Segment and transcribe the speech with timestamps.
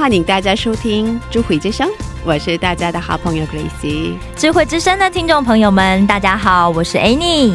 [0.00, 1.86] 欢迎大家收听《智慧之声》，
[2.24, 4.14] 我是大家的好朋友 Gracie。
[4.34, 7.54] 智慧之声的听众朋友们，大家好，我是 Annie。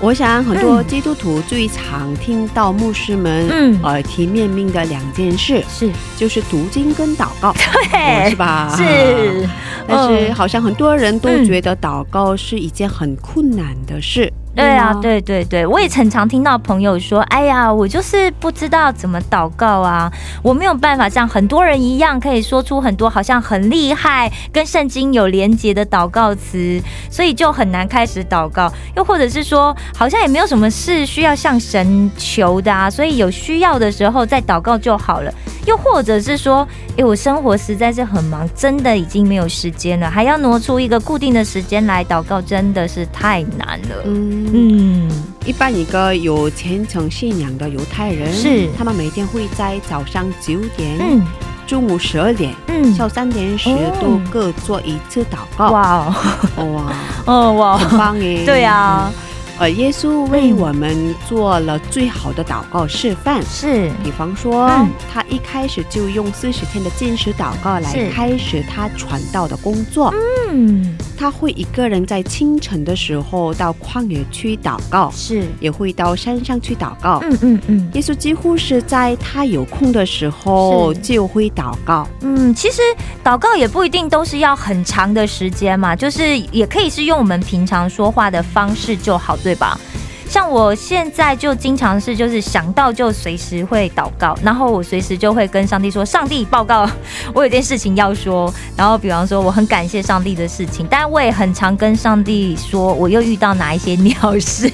[0.00, 7.52] 我想很多基督徒最常听到牧师们嗯耳提面命的两件事，是，就是读经跟祷告，
[7.92, 8.74] 对是吧？
[8.76, 9.48] 是，
[9.86, 14.30] 但是嗯好像很多人都嗯觉得祷告是一件很困难的事。
[14.54, 20.10] 对啊，对对对，我也很常听到朋友说：“哎呀，我就是不知道怎么祷告啊，
[20.42, 26.80] 我没有办法像很多人一样，可以说出很多好像很厉害、跟圣经有连结的祷告词，
[27.10, 28.72] 所以就很难开始祷告。
[28.96, 35.32] 又或者是说，好像也没有什么事需要向神求的啊，所以有需要的时候再祷告就好了。
[35.66, 36.66] 又或者是说，
[36.98, 45.10] 哎，我生活实在是很忙，真的已经没有时间了，还要挪出一个固定的时间来祷告，真的是太难了。”嗯，嗯，
[45.46, 48.68] 一般一个有虔诚信仰的犹太人，是。
[48.76, 51.22] 他们每天会在早上九点、嗯。
[51.66, 53.96] 中午十二点、嗯，下午三点时哦。
[53.98, 55.70] 都各做一次祷告。
[55.70, 56.14] 哇
[56.56, 56.92] 哦， 哇，
[57.24, 58.44] 哦哇，很棒耶！
[58.44, 59.10] 对啊，
[59.58, 63.40] 呃，耶稣为我们做了最好的祷告示范。
[63.44, 64.88] 是，比方说，嗯。
[65.12, 70.12] 他一开始就用四十天的禁食祷告来开始他传道的工作。
[70.50, 77.20] 嗯，他会一个人在清晨的时候到旷野去祷告，是，也会到山上去祷告。
[77.22, 77.90] 嗯嗯嗯。
[77.94, 82.08] 耶稣几乎是在他有空的时候就会祷告。
[82.22, 82.82] 嗯，其实
[83.22, 89.78] 祷告也不一定都是要很长的时间嘛，就是也可以是用我们平常说话的方式就好，对吧？
[90.26, 96.90] 像我现在就经常是，就是想到就随时会祷告，然后我随时就会跟上帝说：“上帝报告，
[97.32, 104.66] 我有件事情要说。”然后比方说我很感谢上帝的事情，但我也很常跟上帝说我又遇到哪一些鸟事。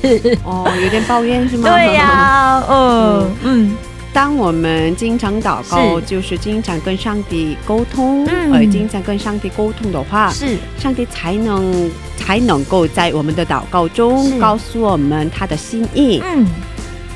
[0.44, 1.68] 哦，有点抱怨是吗？
[1.68, 3.76] 对呀、嗯嗯，
[4.12, 6.06] 当我们经常祷告，是。
[6.06, 8.52] 就是经常跟上帝沟通，嗯。
[8.52, 10.56] 而经常跟上帝沟通的话，是。
[10.78, 16.20] 上帝才能才能够在我们的祷告中告诉我们他的心意。
[16.24, 16.46] 嗯。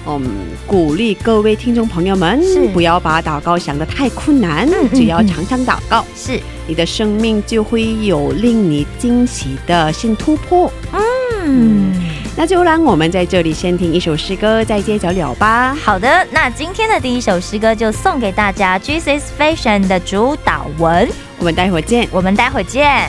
[0.06, 0.22] 嗯，
[0.66, 6.38] 鼓励各位听众朋友们是，不要把祷告想得太困难，只要常常祷告，是。
[6.66, 10.70] 你的生命就会有令你惊喜的新突破。
[10.92, 11.92] 嗯。
[12.36, 15.74] 那就让我们在这里先听一首诗歌，再接着聊吧。
[15.82, 21.08] 好的，那今天的第一首诗歌就送给大家 Jesus Fashion 的主导文，
[21.38, 22.08] 我们待会儿见。
[22.10, 23.08] 我们待会儿见。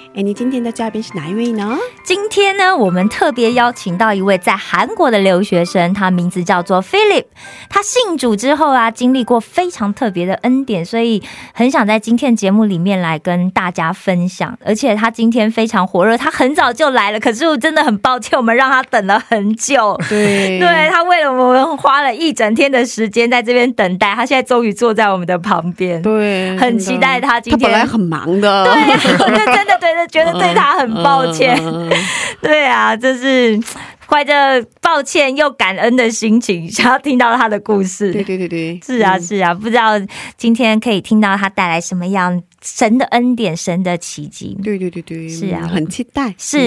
[0.13, 1.77] 哎，你今天的嘉宾是哪一位呢？
[2.03, 7.23] 今天呢，我们特别邀请到一位在韩国的留学生，他名字叫做 Philip。
[7.69, 11.23] 他信主之后啊，经历过非常特别的恩典，所以
[11.53, 14.57] 很想在今天节目里面来跟大家分享。
[14.65, 19.97] 而且他今天非常火热，他很早就来了，可是我真的很抱歉，我们让他等了很久。
[20.09, 26.01] 对对他为了我们花了一整天的时间在这边等待，他现在终于坐在我们的旁边。
[26.01, 31.55] 对，很期待他今天他天本来很忙的，对，真的对的觉得对他很抱歉。
[31.63, 31.89] 嗯
[32.41, 33.59] 对啊，就是
[34.07, 34.33] 怀着
[34.81, 38.11] 抱歉又感恩的心情，想要听到他的故事。
[38.11, 39.91] 对对对对，是啊，嗯是啊，不知道
[40.37, 44.57] 今天可以听到他带来什么样神的恩典、神的奇迹。
[44.63, 46.33] 对对对对，是啊嗯很期待。
[46.37, 46.57] 是，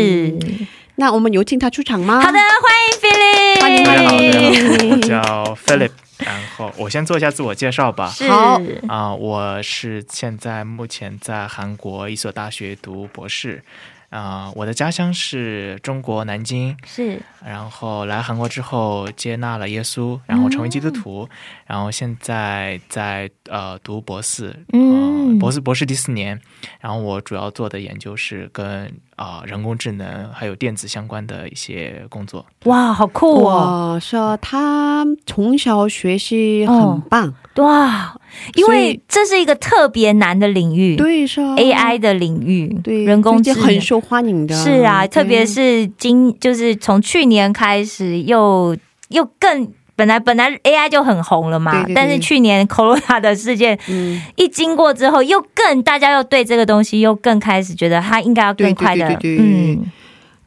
[0.41, 2.21] 嗯那我们有请他出场吗？
[2.23, 5.91] 好的，欢迎 Philip，欢迎大家好，大家好，我嗯叫 Philip。
[6.19, 8.09] 然后我先做一下自我介绍吧。
[8.11, 8.29] 是。
[8.29, 8.61] 好。
[8.89, 13.63] 啊、我是现在目前在韩国一所大学读博士。
[14.11, 17.21] 啊、我的家乡是中国南京，是。
[17.45, 21.29] 然后来韩国之后接纳了耶稣，然后成为基督徒，
[21.67, 25.33] 然后现在在呃读博士，嗯。
[25.33, 26.41] 呃，博士博士第四年，
[26.81, 32.45] 然后我主要做的研究是跟啊、人工智能还有电子相关的一些工作。
[32.65, 33.95] 哇，好酷哦！
[33.95, 38.19] 我说他从小学习很棒，哇，
[38.55, 48.77] 因为这是一个特别难的领域，对是啊 AI 的领域，对人工智能很受欢迎的，是啊，特别是今就是从去年开始又
[49.09, 49.73] 又更。
[49.97, 59.93] 本来本来 AI 就很红了嘛，对对对但是去年 Corona 的事件嗯，一经过之后，又更大家又对这个东西又更开始觉得它应该要更快的，对对对对对嗯，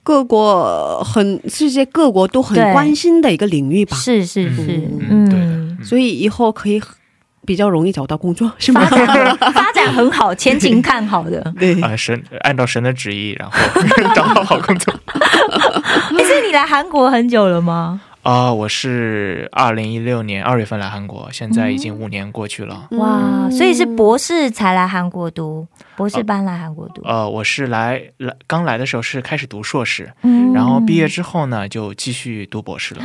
[0.03, 6.81] 各国很世界各国都很关心的一个领域吧，是是是，嗯对嗯，所以以后可以
[7.45, 8.97] 比较容易找到工作，是吗发？
[9.05, 11.41] 展 发展很好，前景看好的。
[11.57, 13.57] 对，啊、神按照神的旨意，然后
[14.13, 14.93] 找到好工作。
[16.17, 18.01] 哎，所以你来韩国很久了吗？
[18.27, 22.89] 啊、我是二零一六年二月份来韩国，现在已经五年过去了。
[22.91, 25.65] 哇，所以是博士才来韩国读，
[25.95, 33.01] 博士班来韩国读，呃，我是来来刚来的时候是开始读硕士，嗯然后毕业之后呢就继续读博士了。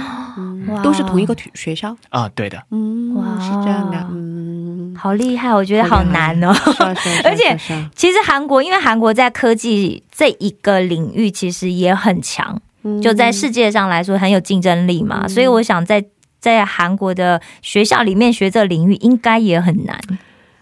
[0.83, 6.52] 都是同一个学学校，啊，对的，嗯，哇是这样的，嗯，好厉害，我觉得好难哦。
[7.23, 7.57] 而且
[7.95, 12.61] 其实韩国，因为韩国在科技这一个领域其实也很强，嗯
[13.02, 16.04] 就在世界上来说很有竞争力嘛，所以我想在
[16.40, 19.98] 在韩国的学校里面学这个领域应该也很难。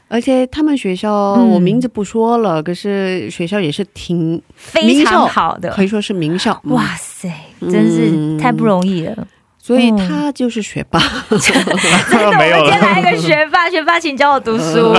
[0.08, 6.60] 而且他们学校、嗯我名字不说了，可是学校也是挺非常好的可，以说是名校。
[6.64, 9.26] 嗯哇塞，真是太不容易了。
[9.62, 10.99] 所以他就是学霸。
[11.31, 12.81] 真的，有们今天。
[12.81, 14.93] 来一个学霸， 学霸，请教我读书。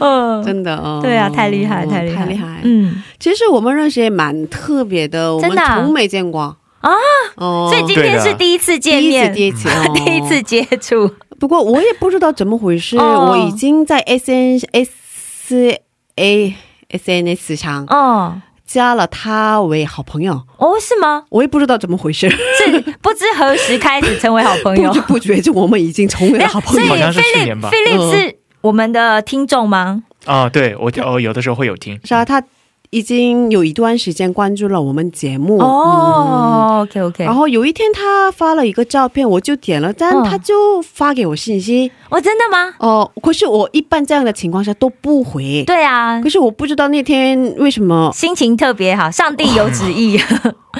[0.00, 2.60] 嗯，真的哦，对啊，太厉害，太厉害，太厉害。
[2.62, 6.92] 嗯，其实我们认识也蛮特别的，我们真的啊从没见过啊。
[7.36, 10.42] 哦，所以今天是第一次见面，第一次，第一次，哦 第一次。
[10.42, 11.10] 接触。
[11.38, 15.80] 不过我也不知道怎么回事，哦我已经在 S N S
[16.16, 16.54] A
[16.88, 21.24] S N S 上哦加了他为好朋友，哦，是吗？
[21.30, 24.90] 我也不知道怎么回事，是不知何时开始成为好朋友。
[24.92, 26.80] 不知不觉就我们已经成为了好朋友。
[26.80, 27.70] 所以好像是去年吧。
[27.70, 30.02] Philip 是我们的听众吗？
[30.24, 32.42] 啊，对我哦有的时候会有听，是啊，他
[32.90, 41.90] 已经有一段时间关注了我们节目哦，OK OK，然后有一天他发了一个照片，我就点了赞，嗯他就发给我信息。
[42.08, 42.74] 哦，真的吗？
[42.78, 45.64] 哦、可是我一般这样的情况下都不回。
[45.66, 50.20] 对啊可，是我不知道那天为什么，心情特别好，上帝有旨意。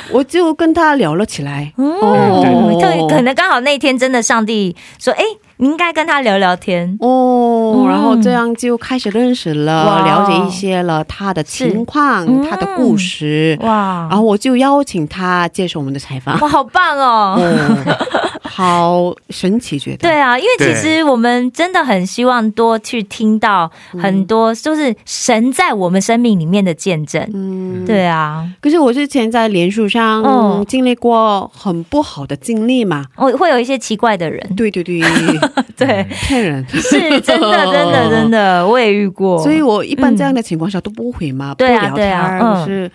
[0.12, 1.72] 我就跟他聊了起来。
[1.76, 5.22] 嗯，哦对可能刚好那天真的上帝说，哎，
[5.56, 6.96] 你应该跟他聊聊天。
[7.00, 13.56] 哦，嗯然后这样就开始认识了，了解一些了他的情况、嗯他的故事。
[13.62, 16.38] 哇然后我就邀请他接受我们的采访。
[16.40, 17.36] 哇，好棒哦！
[17.38, 17.96] 哦，
[18.56, 23.70] 好神奇，觉得对啊，因为其实我们真的很希望多去听到
[24.00, 27.22] 很多，就是神在我们生命里面的见证。
[27.34, 33.04] 嗯，对啊，可是我之前在脸书上、哦经历过很不好的经历嘛。
[33.16, 35.02] 哦会有一些奇怪的人，对对对，
[35.76, 36.66] 对，骗人。
[36.68, 39.42] 是真的，真的，真的， 我也遇过。
[39.42, 42.40] 所以我一般这样的情况下都不回嘛，对啊不聊对啊天儿。
[42.40, 42.90] 嗯可是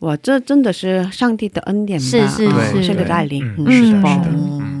[0.00, 2.06] 哇，这真的是上帝的恩典吧？
[2.06, 4.79] 是是嗯是神的带领，嗯嗯是的吧是的嗯，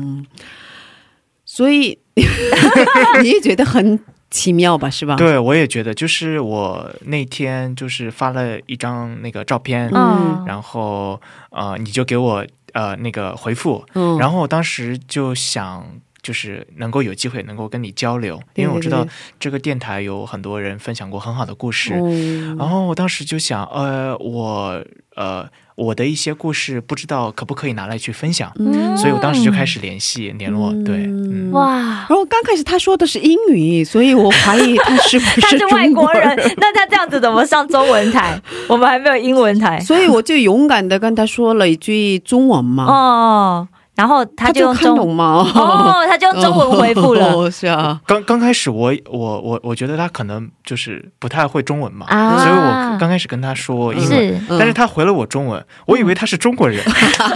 [1.60, 1.98] 所以
[3.22, 4.00] 你也觉得很
[4.30, 4.88] 奇妙吧？
[4.88, 15.84] 是吧？，对我也觉得，就是我那天就是发了一张那个照片，嗯，然后呃，你就给我呃那个回复，嗯然后我当时就想。
[16.22, 19.06] 就是能够有机会能够跟你交流，因为我知道
[19.38, 24.84] 这个电台有很多人分享过很好的故事，嗯然后我当时就想，呃，我
[25.16, 31.78] 呃我的一些故事不知道可不可以拿来去分享，嗯所以我当时就开始联系联络，对，嗯，哇。
[32.08, 38.40] 然后刚开始他说的是英语，所以我怀疑他是不是他是外国人人。，那他这样子怎么上中文台？
[38.68, 43.68] 我们还没有英文台所以我就勇敢的跟他说了一句中文嘛，哦。
[44.00, 45.44] 然后他他就看就用中懂吗？
[45.54, 47.34] 哦，他就用中文回复了。
[47.34, 52.38] 哦，是啊，刚刚开始我我我我觉得他可能就是不太会中文嘛，啊。
[52.38, 56.82] 所以我刚开始跟他说英文，但是他回了我中文，我以为他是中国人，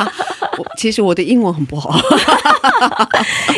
[0.78, 1.94] 其实我的英文很不好。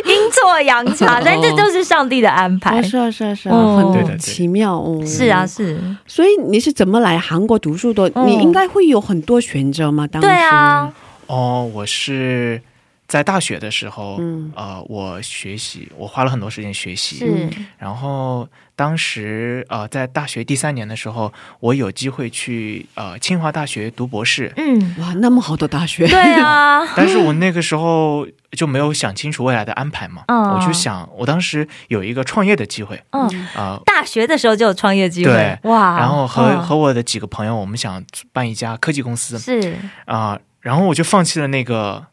[0.05, 2.81] 阴错阳差，但这就是上帝的安排。
[2.81, 2.83] 哦，。
[2.83, 5.01] 是啊，是啊，是啊，哦对的对很奇妙哦。
[5.07, 8.11] 是啊，，是，所以你是怎么来韩国读书的？
[8.17, 8.27] 嗯。
[8.27, 10.09] 你应该会有很多选择吗？
[10.09, 10.27] 当时。
[10.27, 10.93] 对啊，
[11.29, 12.61] 哦，我是
[13.09, 14.53] 在大学的时候，嗯。
[14.55, 17.49] 呃，我学习，我花了很多时间学习，是，
[17.79, 30.47] 然后当时呃，在大学第三年的时候，我有机会去呃清华大学读博士，嗯，哇，那么好的大学，对啊， 但是我那个时候就没有想清楚未来的安排嘛，嗯。
[30.55, 35.33] 我就想，我当时有一个创业的机会，嗯，啊、大学的时候就有创业机会。
[35.33, 36.63] 对，哇，然后和、嗯。
[36.63, 39.39] 和我的几个朋友，我们想办一家科技公司。
[39.39, 39.77] 是。
[40.07, 42.07] 啊、然后我就放弃了那个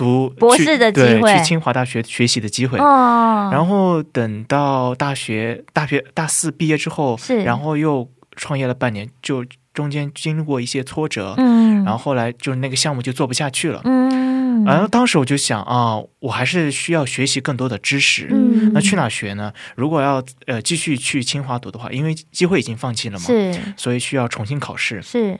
[0.00, 2.78] 读博士的机会去对，去清华大学学习的机会。
[2.78, 13.82] 哦，然后等到大学大学大四毕业之后，是然后又创业了半年，就中间经历过一些挫折，嗯，然后后来就那个项目就做不下去了。
[13.84, 18.28] 嗯，然后当时我就想啊，我还是需要学习更多的知识。
[18.32, 19.52] 嗯那去哪学呢？
[19.74, 25.38] 如果要呃继续去清华读的话，因为机会已经放弃了嘛，是所以需要重新考试，是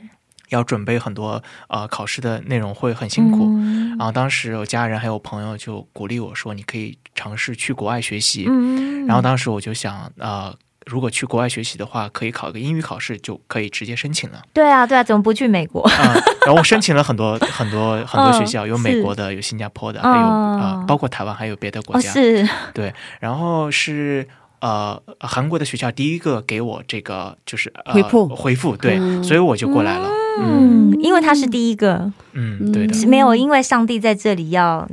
[0.51, 3.47] 要准备很多呃考试的内容会很辛苦。
[3.57, 8.45] 嗯然后当时我家人还有朋友就鼓励我说，你可以尝试去国外学习。
[8.47, 10.53] 嗯然后当时我就想，呃，
[10.85, 14.41] 如果去国外学习的话，可以考个英语考试，就可以直接申请了。
[14.53, 15.81] 对啊对啊，怎么不去美国？
[15.83, 16.13] 啊、
[16.45, 22.11] 然后我申请了很多很多很多学 校，嗯有美国的，有新加坡的，还有嗯呃，包括台湾，还有别的国哦，家。
[22.11, 24.27] 是对，然后是
[24.61, 30.09] 呃韩国的学校第一个给我这个就是、呃、回复回复，对，嗯所以我就过来了。
[30.39, 34.87] 嗯嗯，因为他是第一个，嗯，对的，是没有因为上帝在这里要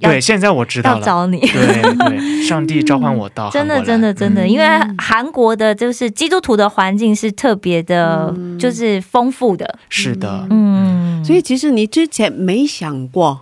[0.00, 0.98] 要对，现在我知道了。
[0.98, 1.38] 要找你。
[1.40, 4.48] 对对，上帝召唤我到韩真的，真的，真的，嗯。
[4.50, 4.66] 因为
[4.98, 9.78] 韩国的就是基督徒的环境是特别的，就是丰富的。
[9.88, 13.40] 是的，嗯，所以其实你之前没想过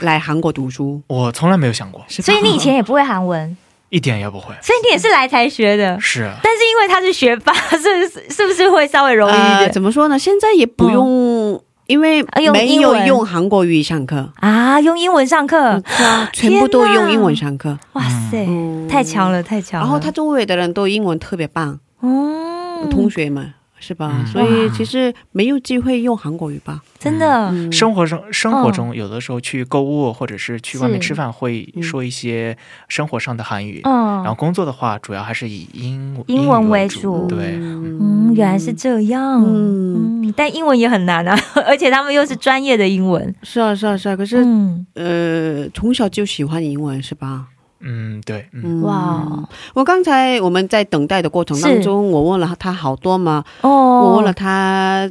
[0.00, 3.56] 来韩国读书，我从来没有想过，所以你以前也不会韩文，
[3.90, 4.54] 一点也不会。
[4.62, 6.00] 所以你也是来才学的。
[6.00, 10.18] 是啊，但是因为他是学霸， 是不是是不是会稍微容易一呃，点、怎么说呢？
[10.18, 14.80] 现在也不用，因为没有用韩国语上课，啊？
[14.80, 17.78] 用英文上课，嗯是啊，全部都用英文上课。
[17.92, 19.86] 哇塞，嗯太强了，太强了。
[19.86, 24.12] 然后他周围的人都英文特别棒，嗯，同学们是吧？
[24.20, 26.80] 嗯所以其实没有机会用韩国语吧？
[26.98, 32.56] 真的，嗯生活中生活中有的时候去购物或者是去外面吃饭，会说一些
[32.88, 33.80] 生活上的韩语。
[33.84, 39.42] 嗯然后工作的话，主要还是以英英文语为主对，嗯，原来是这样。
[39.42, 43.34] 嗯嗯，但英文也很难啊， 而且他们又是专业的英文。
[43.42, 44.16] 是啊是啊是啊。
[44.16, 47.46] 可是、嗯，呃，从小就喜欢英文是吧？
[47.80, 53.70] 嗯，对，嗯，嗯哇，我刚才我们在等待的过程当中，我问了他好多嘛，哦，
[54.04, 55.10] 我问了他，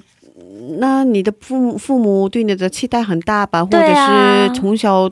[0.78, 3.66] 那你的父母父母对你的期待很大吧？
[3.66, 5.10] 或者是从小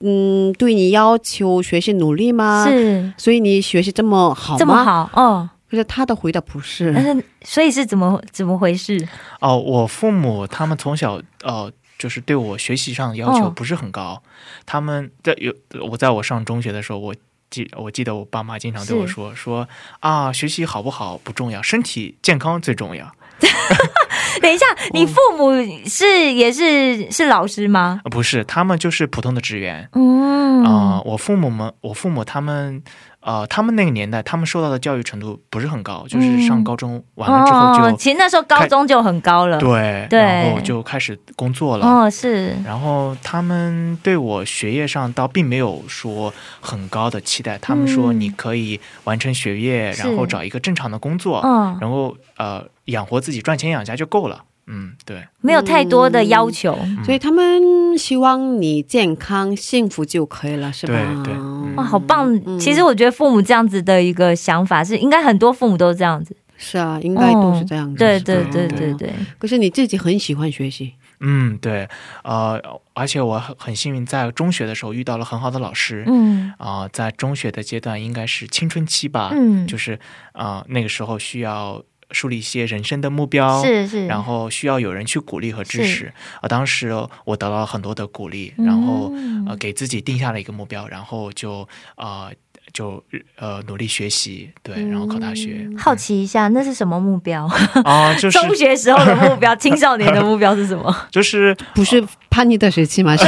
[0.00, 4.58] 嗯对你要求学习努力吗？，是所以你学习这么好吗？
[4.58, 4.84] 这么。
[4.84, 9.06] 好，哦，可是他的回答不是，但是所以是怎么怎么回事？
[9.40, 14.22] 哦，我父母他们从小呃，就是对我学习上要求哦不是很高。
[14.64, 15.54] 他们在有
[15.90, 17.14] 我在我上中学的时候，我
[17.50, 19.68] 记我记得我爸妈经常对我说说
[20.00, 23.12] 啊，学习好不好不重要，身体健康最重要。
[24.40, 25.50] 等一下，哦你父母
[25.86, 28.00] 是也是是老师吗？
[28.04, 29.88] 呃不是，他们就是普通的职员。
[29.92, 32.82] 嗯啊、我父母们，我父母他们，
[33.26, 39.58] 呃，他们那个年代，他们受到的教育程度不是很高，就是上高中完了之后就、哦，其实那时候高中就很高了。
[39.58, 41.84] 对，对然后就开始工作了。
[41.84, 54.44] 哦，是然后他们对我学业上倒并没有说很高的期待，他们说嗯你可以完成学业，是然后找一个正常的工作，嗯，然后呃养活自己，赚钱养家就够了。
[54.66, 56.76] 嗯，对，没有太多的要求。
[57.04, 60.92] 所以他们希望你健康幸福就可以了，是吧？
[61.24, 62.34] 对对嗯哇，好棒！
[62.46, 66.36] 嗯其实我觉得父母这样子的一个想法是，应该很多父母都是这样子。
[66.58, 67.96] 是啊，应该都是这样子。
[67.98, 71.86] 对对对对对，可是你自己很喜欢学习，嗯对，
[72.24, 72.58] 呃，
[72.94, 76.02] 而且我很很幸运，在中学的时候遇到了很好的老师。
[76.06, 79.92] 嗯啊、在中学的阶段应该是青春期吧，嗯，就是
[80.32, 86.12] 啊、呃那个时候需要树立一些人生的目标，是是，然后需要有人去鼓励和支持。
[86.40, 86.90] 啊，当时
[87.24, 89.12] 我得到了很多的鼓励，嗯然后
[89.46, 92.32] 呃给自己定下了一个目标，然后就呃
[92.76, 93.02] 就
[93.38, 95.66] 呃努力学习，对，然后考大学。
[95.78, 97.48] 好奇一下，那是什么目标？
[97.84, 100.94] 啊，就是 中学时候的目标， 青少年的目标是什么？
[101.10, 103.16] 就是不是叛逆的学期吗？
[103.16, 103.26] 对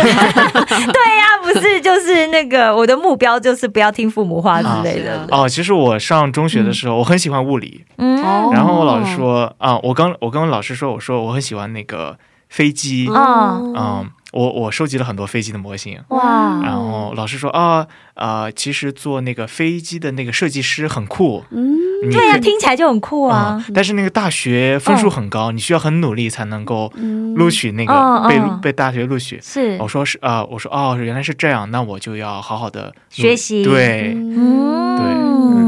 [1.17, 5.27] 呀、不是，就是那个我的目标就是不要听父母话之类的。
[5.31, 12.19] 哦，其实我上中学的时候，我很喜欢物理，嗯，哦然后我老师说啊，我刚我跟老师说，我说我很喜欢那个
[12.51, 15.99] 飞机，嗯嗯，我我收集了很多飞机的模型。
[16.09, 21.77] 哇，然后老师说啊，呃，其实做那个飞机的那个设计师很酷，嗯，
[22.13, 23.63] 对呀、听起来就很酷啊。
[23.67, 26.93] 嗯但是那个大学分数很高，你需要很努力才能够
[27.37, 29.39] 录取那个、被、被大学录取。
[29.43, 29.77] 是。
[29.81, 33.63] 我，说是啊、我说哦，原来是这样，那我就要好好的学习。
[33.65, 35.68] 对，嗯，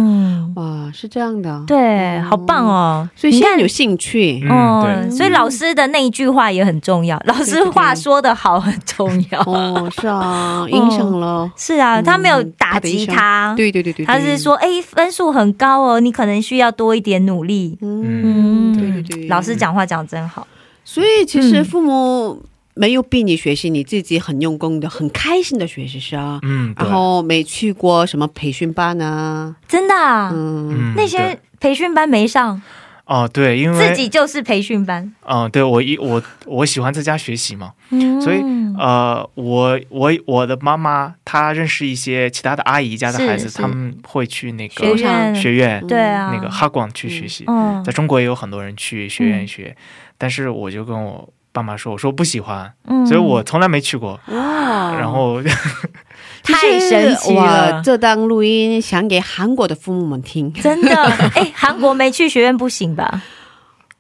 [0.57, 3.09] 哇，是这样的。，对，好棒哦。
[3.15, 4.41] 所以现在有兴趣。
[4.45, 9.41] 嗯哦，对所以老师的那一句话也很重要，老师话说的好很重要。
[9.43, 11.49] 哦，是啊，影响了。
[11.57, 17.79] 是啊，他没有打击他，对对对对，对他是，说，哎，分数很高哦，你可能需要多一点努力。
[17.83, 19.61] 嗯，嗯，对对对，老师。
[19.61, 20.47] 讲话讲得真好。
[20.87, 22.43] 所以其实嗯父母
[22.75, 26.39] 没有逼你学习，你自己很用功的、很开心的学习是啊。
[26.43, 32.61] 嗯，然后没去过什么培训班啊，真的、啊，嗯，那些培训班没上，
[33.05, 38.21] 哦对，因为自己就是培训班，嗯，对我一我我喜欢在家学习嘛，嗯。
[38.21, 38.41] 所以
[38.79, 45.35] 呃，我我我的妈妈她认识一些其他的阿姨家的孩子，他们会去那学个院。
[45.35, 47.83] 学院对啊，那个哈广去学习，嗯。
[47.85, 49.47] 在中国也有很多人去学院嗯。
[49.47, 49.77] 学，
[50.17, 53.07] 但是我就跟我爸妈说，我说不喜欢，嗯。
[53.07, 54.21] 所以我从来没去过。
[54.29, 55.43] 哇，然后
[56.43, 57.83] 其太实神奇了。
[57.83, 60.95] 这段录音想给韩国的父母们听，真的，
[61.35, 63.23] 哎，韩国没去学院不行吧？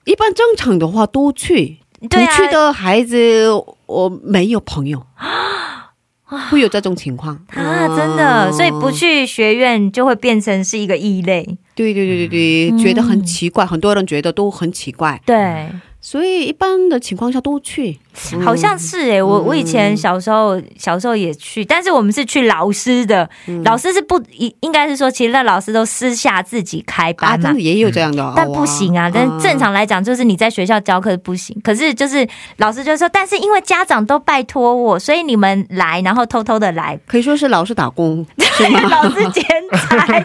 [0.04, 3.46] 一般正常的话都去，不去的孩子
[3.86, 5.04] 我没有朋友，
[6.50, 7.34] 会有这种情况。
[7.48, 11.44] 啊，真的，嗯所以不去学院就会变成是一个异类。
[11.74, 12.78] 对对对对对，嗯。
[12.78, 15.20] 觉得很奇怪，很多人觉得都很奇怪。
[15.26, 15.68] 对，
[16.00, 17.98] 所以一般的情况下都去，
[18.32, 18.40] 嗯。
[18.40, 23.62] 好像是哎、我我以前小时候小时候也去，但是我们是去老师的，嗯。
[23.64, 29.10] 老师是不应应该是说，其实那老师都私下自己开啊，班的也有这样的，但不行啊！
[29.12, 31.54] 但正常来讲，就是你在学校教课不行。
[31.62, 38.70] 可是就是老师就说，但是因为家长都拜托我，所以你们来，然后偷偷的来，可以说是老师打工， 对？
[38.88, 40.24] 老师兼差，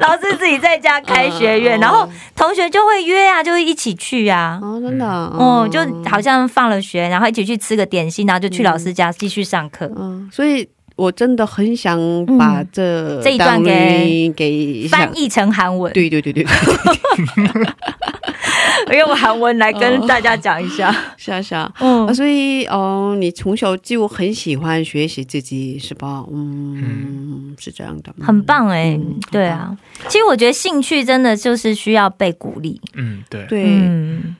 [0.00, 4.58] 老师自己在家开学院，嗯 然后同学就会约啊，就会一起去啊。
[4.62, 9.90] 哦，真的，哦，就好像放了学，然后一起去吃个点心，然后就去老师家继续上课。
[9.96, 11.98] 嗯，所以我真的很想
[12.38, 16.44] 把这、嗯这一段给给翻译成韩文，对对对对，
[18.98, 20.94] 用韩文来跟大家讲一下。
[21.16, 21.70] 是啊是啊。
[21.80, 26.24] 嗯啊，所以哦，你从小就很喜欢学习自己是吧？
[26.32, 29.76] 嗯，是这样的，很棒哎、嗯对啊。
[30.08, 32.80] 其实我觉得兴趣真的就是需要被鼓励。
[32.94, 33.64] 嗯，对，对。
[33.66, 34.34] 嗯，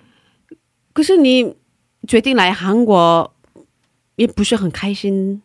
[0.92, 1.54] 可是你
[2.06, 3.32] 决定来韩国，
[4.16, 5.42] 也不是很开心，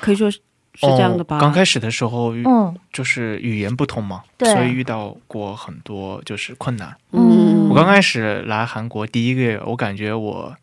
[0.00, 0.38] 可以说是
[0.74, 1.36] 是这样的吧？
[1.38, 6.96] 哦刚开始的时候，嗯就是语言不通嘛，对所以遇到过很多就是困难。
[7.12, 10.54] 嗯，我刚开始来韩国第一个月，我感觉我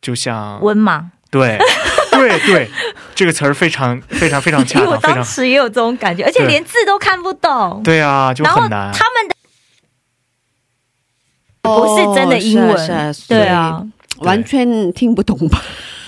[0.00, 1.58] 就像文盲，对
[2.12, 2.70] 对对，
[3.14, 7.82] 这个词儿非常非常非常恰 因为我当，时也有这种感觉，而且连字都看不懂。
[7.82, 8.92] 对啊，就然后很难。
[8.92, 9.34] 他们的
[11.66, 13.82] 不是真的英文，哦是啊是啊对啊，
[14.20, 15.60] 完全听不懂吧？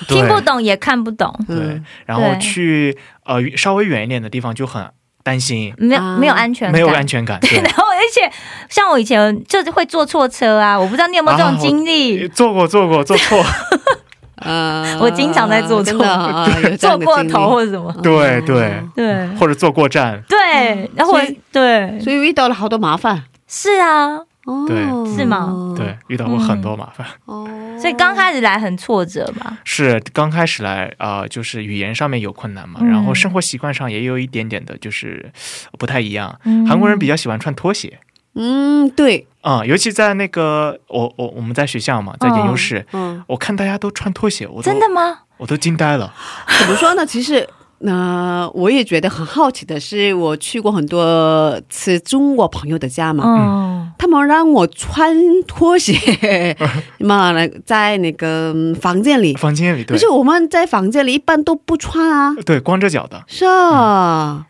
[0.07, 4.83] 听不懂也看不懂，对嗯，然后去呃稍微远一点的地方就很
[5.23, 6.17] 担心，没有、啊。
[6.17, 7.39] 没有安全感，没有安全感。
[7.41, 7.59] 对。
[7.61, 8.31] 然，后而且
[8.71, 13.45] 像我以前就是会坐错车啊，我不知道你有没有这种经历，坐过坐过坐错，
[14.37, 15.85] 呃 我经常在坐错。
[15.85, 19.27] 真的啊，坐过头或者什么，对对，对。
[19.37, 22.01] 或者坐过站，对，然后我所以对。
[22.01, 23.25] 所以遇到了好多麻烦。
[23.49, 24.77] 是啊，哦对
[25.15, 27.07] 是吗对，遇到过很多麻烦。
[27.27, 27.47] 哦，
[27.79, 35.31] 所以刚开始来很挫折嘛，是刚开始来啊、呃就是语言上面有困难嘛，嗯然后生活习惯上也有一点点的，就是
[35.79, 36.35] 不太一样。
[36.45, 37.99] 嗯韩国人比较喜欢穿拖鞋
[38.35, 45.19] 嗯，对，啊、尤其在那个我我我们在学校嘛，在研究室，嗯，我看大家都穿拖鞋，我真的吗？
[45.39, 46.15] 我都惊呆了。
[46.61, 47.05] 怎么说呢？
[47.05, 47.47] 其实。
[47.81, 55.95] 那、我也觉得很好奇的是，我去过很多次中国朋友的家嘛，嗯，他们让我穿拖鞋
[56.99, 59.35] 嘛，那在那个嗯房间里。
[59.37, 59.97] 房间里对。
[59.97, 63.23] 可是我们在房间里一般都不穿啊，对光着脚的。
[63.29, 64.47] 是啊，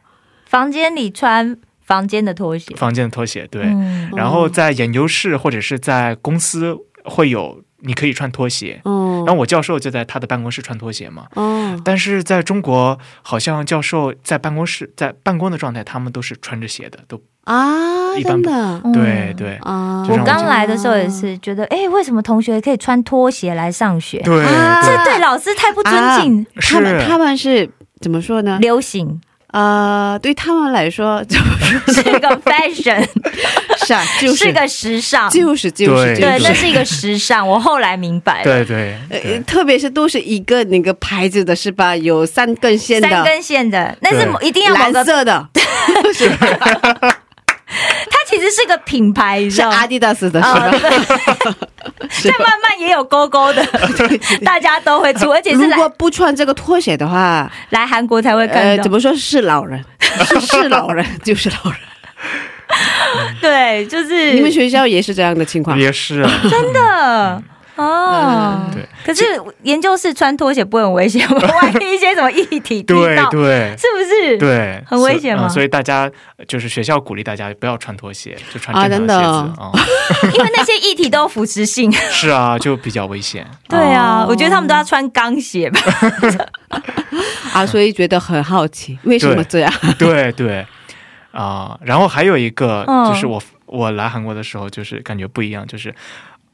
[0.46, 3.62] 房间里穿房间的拖鞋，房间的拖鞋，对。
[3.64, 4.10] 嗯。
[4.16, 8.80] 然后在研究室或者是在公司会有，你可以穿拖鞋。
[8.84, 11.26] 嗯，然后我教授就在他的办公室穿拖鞋嘛。
[11.34, 18.80] 哦，但是在中国，好像教授在办公室在办公的状态，他们都是穿着鞋的，都啊，一般真的？
[18.84, 18.92] 嗯。
[18.92, 19.56] 对对。
[19.62, 24.18] 啊，我我刚来的时候也是觉得，哎、为什么同学可以穿拖鞋来上学？
[24.22, 24.96] 对啊对。
[24.96, 27.68] 这对老师太不尊敬，他们他们是
[28.00, 28.58] 怎么说呢？
[28.60, 29.20] 流行
[29.52, 31.36] 呃，对他们来说，就
[31.92, 33.02] 是个 fashion，
[33.86, 34.36] 是啊，就是。
[34.36, 36.48] 是个时尚，就是就是对对，就是。
[36.48, 37.46] 那是一个时尚。
[37.48, 41.96] 我后来明白了，对对呃，特别是都是一个那个牌子的是吧？
[41.96, 45.48] 有三根线的，三根线的，那是一定要某蓝个，色的，
[48.10, 49.86] 它其实是个品牌，你知道是阿？
[49.86, 50.70] 迪达斯的， 是啊，吧？
[52.22, 53.64] 在慢慢也有勾勾的，
[54.44, 58.84] 大家都会出，而且是如果不穿这个拖鞋的话，来韩国才会看呃，到。
[58.84, 61.80] 怎么说是老人，是是老人，就是老人。
[63.40, 65.78] 对，就是你们学校也是这样的情况？
[65.78, 67.42] 也是啊，真的
[67.78, 68.70] 哦。
[68.72, 69.24] 对可是
[69.62, 71.38] 研究室穿拖鞋不会很危险吗？
[71.62, 74.36] 万一一些什么液体滴对到，对是不是？
[74.38, 76.10] 对，很危险吗所以嗯所以大家
[76.46, 79.72] 就是学校鼓励大家不要穿拖鞋，就穿正常鞋子啊。
[80.34, 81.90] 因为那些液体都有腐蚀性。
[82.10, 83.46] 是啊，就比较危险。
[83.68, 85.80] 对啊，哦我觉得他们都要穿钢鞋吧。
[87.52, 89.72] 啊，所以觉得很好奇，为什么这样？
[89.98, 90.66] 对对
[91.30, 95.94] 啊、然后还有一个嗯就是我我来韩国的时候，就是感觉不一样，就是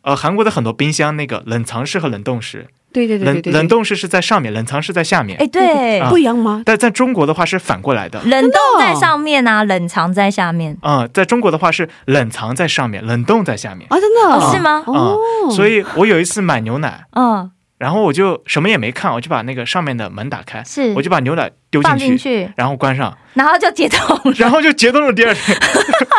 [0.05, 5.39] 呃，韩国的很多冰箱那个冷藏室和冷冻室，对对对冷对对，冷冻室是在上面，冷藏室在下面。
[5.39, 6.63] 哎，对，啊不一样吗？
[6.67, 8.21] 但在中国的话是反过来的。
[8.25, 10.77] 冷冻在哦上面啊，冷藏在下面。
[10.83, 13.87] 啊、在中国的话是冷藏在上面，冷冻在下面。
[13.89, 14.61] 啊，真的哦，是？
[14.61, 14.85] 吗？
[14.87, 15.19] 哦，
[15.51, 24.21] 所以我有一次买牛奶，嗯，然后我就什么也没看，我就把那个上面的门打开，是我就把牛奶丢进去，进去，然后关上，然后就解冻了。
[24.37, 25.13] 然后就解冻了。
[25.15, 25.57] 第二天，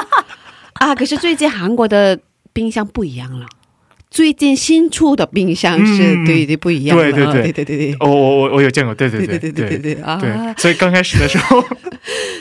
[0.82, 2.19] 啊，可是最近韩国的
[2.52, 3.45] 冰箱不一样了。
[4.15, 10.15] 最近新出的冰箱是、对对不一样对对对对对对，我我我我有见过，对对对对对对对啊！
[10.15, 11.62] 对，所以刚开始的时候，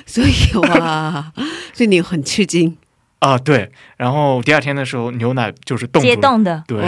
[0.06, 1.32] 所以哇，
[1.72, 2.76] 所以你很吃惊
[3.18, 3.36] 啊！
[3.36, 6.78] 对，然后第二天的时候，牛奶就是冻冻的，对。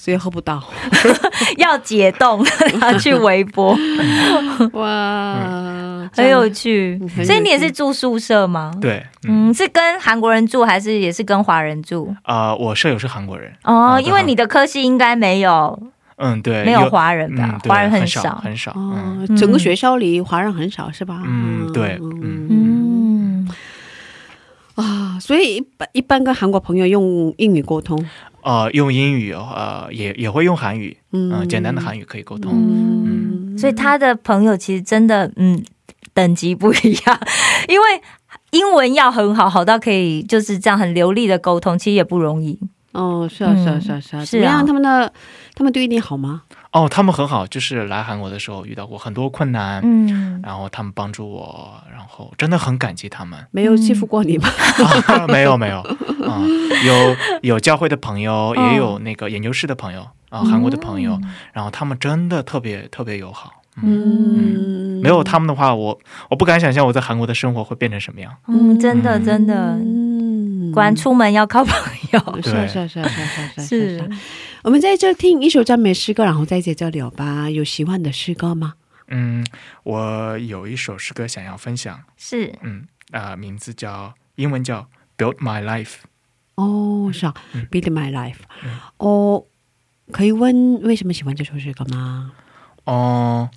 [0.00, 0.62] 所以喝不到。
[1.58, 2.42] 要解冻，
[2.80, 3.76] 然后去微波，
[4.72, 6.98] 哇，很有趣。
[7.22, 8.72] 所以你也是住宿舍吗？
[8.80, 12.14] 对，嗯，嗯，是跟韩国人住还是也是跟华人住？
[12.22, 15.78] 啊、我舍友是韩国人，哦，因为你的科系应该没有
[16.16, 17.60] 嗯，对，没有华人吧？
[17.62, 18.40] 嗯，华人很少。
[18.42, 21.20] 很少，嗯哦，整个学校里华人很少是吧？
[21.26, 22.46] 嗯对嗯。
[22.50, 23.48] 嗯，
[24.76, 28.02] 啊，所以一般一般跟韩国朋友用英语沟通，
[28.42, 31.48] 呃，用英语，呃，也也会用韩语，嗯、嗯。
[31.48, 35.62] 简单的韩语可以沟通，嗯，所以他的朋友其实真的嗯
[36.14, 37.20] 等级不一样，
[37.68, 37.86] 因为
[38.52, 42.58] 英文要很好，好到可以就是这样很流利的沟通，其实也不容易。
[42.92, 44.24] 哦，是啊，是啊，是啊，是啊，是啊。
[44.24, 44.66] 怎么样？
[44.66, 45.12] 他们的
[45.54, 46.42] 他们对你好吗？
[46.72, 53.38] 哦，他们很好，就是来韩国的时候遇到过很多困难，嗯，然后他们帮助我，然后真的很感激他们。
[53.52, 54.48] 没有欺负过你吗？
[55.06, 55.78] 啊、没有没有，
[56.26, 56.42] 啊、
[56.84, 61.18] 有有教会的朋友，哦也有那个研究室的朋友啊、韩国的朋友，
[61.52, 63.52] 然后他们真的特别特别友好。
[63.82, 68.34] 嗯，嗯没有他们的话，我我不敢想象我在韩国的生活会变成什么样。
[68.48, 71.74] 嗯，真的真的，嗯果然出门要靠朋
[72.12, 72.20] 友。
[72.42, 74.10] 是是啊是啊是啊是。
[74.62, 77.48] 我们在这听一首赞美诗歌，然后再接着聊吧。
[77.48, 78.74] 有喜欢的诗歌吗？
[79.10, 79.44] 嗯，
[79.82, 84.82] 我有一首诗歌想要分享，是嗯啊、名字叫英文叫
[85.18, 85.84] 《Build My Life》。
[86.54, 88.38] 哦，是啊嗯，Build My Life。
[88.96, 89.44] 哦，
[90.12, 92.32] 可以问为什么喜欢这首诗歌吗？
[92.84, 93.50] 哦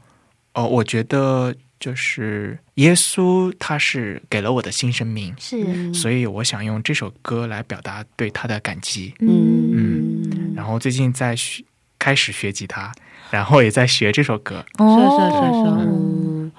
[0.53, 9.13] 哦，我觉得就是耶稣他是给了我的新生命，是，所以我想用这首歌来表达对他的感激。
[9.19, 11.63] 嗯，然后最近在学
[11.99, 12.91] 开始学吉他，
[13.33, 14.63] 然后也在学这首歌。
[14.77, 15.77] 是啊是啊是啊是啊。
[15.79, 16.51] 嗯，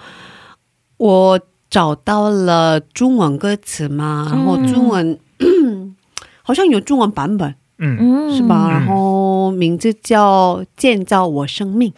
[0.97, 5.19] 我找到了中文歌词嘛，然后中文、
[6.43, 8.67] 好像有中文版本嗯嗯是吧？
[8.67, 11.91] 嗯然后名字叫《建造我生命》。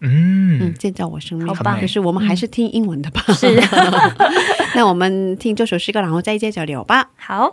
[0.00, 1.46] 嗯，嗯，建造我生命。
[1.46, 3.22] 好吧可是我们还是听英文的吧？
[3.32, 3.46] 是
[4.74, 7.10] 那我们听这首诗歌，然后再接着聊吧。
[7.16, 7.52] 好。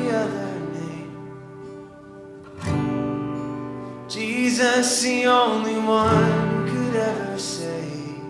[4.61, 8.21] Jesus, the only one could ever save.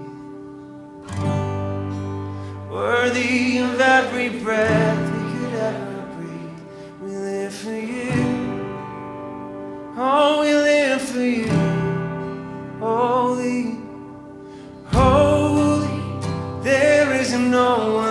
[2.69, 6.61] Worthy of every breath we could ever breathe.
[7.01, 8.13] We live for you.
[9.97, 11.51] Oh, we live for you.
[12.79, 13.77] Holy,
[14.85, 16.63] holy.
[16.63, 18.10] There is no one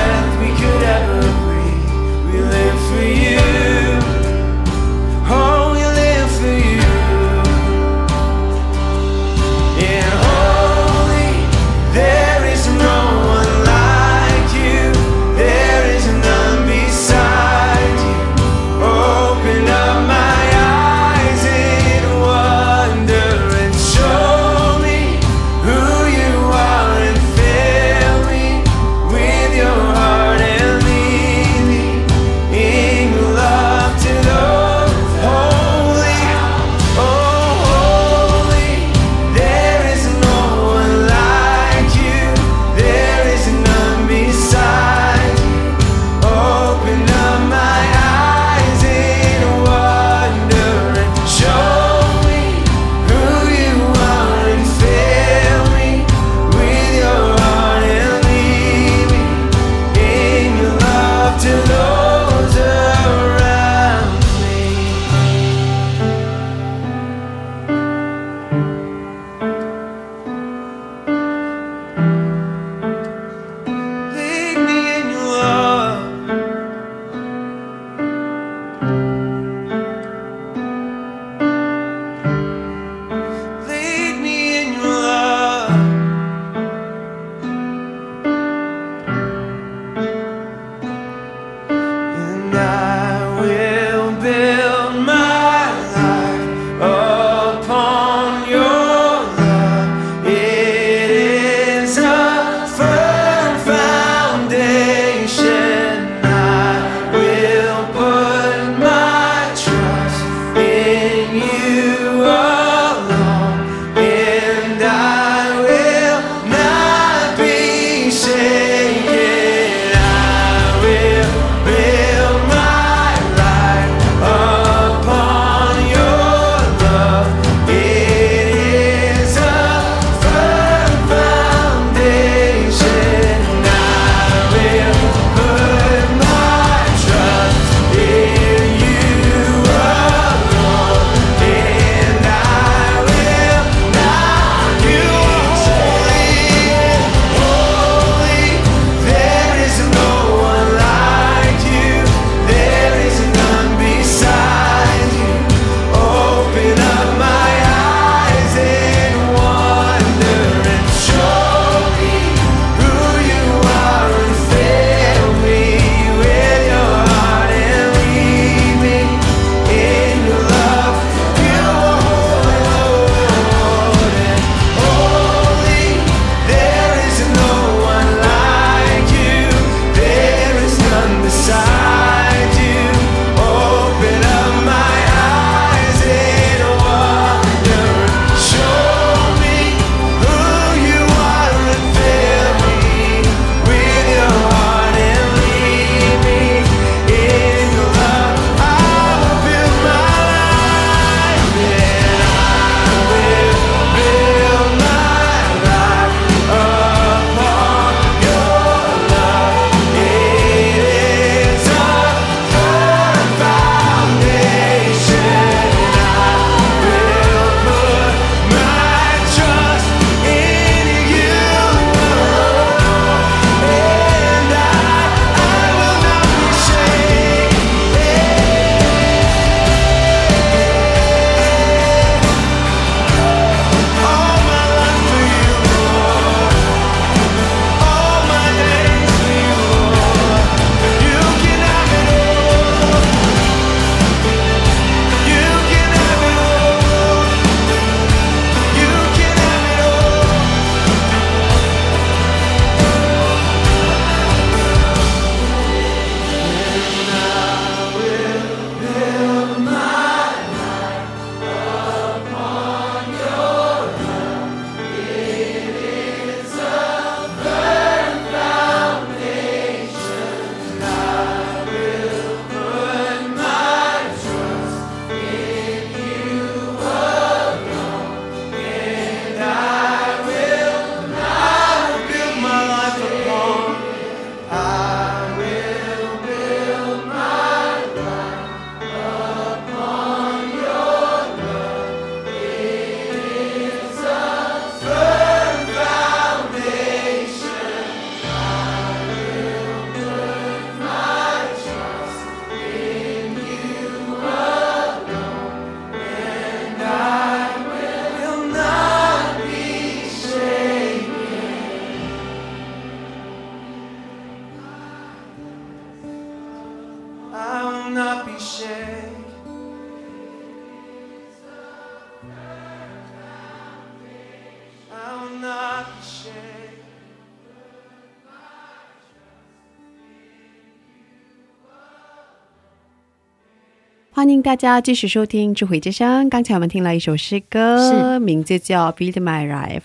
[334.41, 336.25] 迎大家继续收听《智慧之声》。
[336.29, 339.81] 刚才我们听了一首诗歌，名字叫《Build My Life》，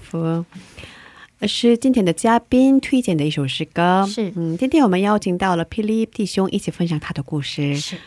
[1.40, 4.06] 呃是今天的嘉宾推荐的一首诗歌。
[4.08, 4.32] 是。
[4.34, 7.76] 嗯，今天我们邀请到了霹雳弟兄一起分享他的故事。
[7.76, 7.98] 是，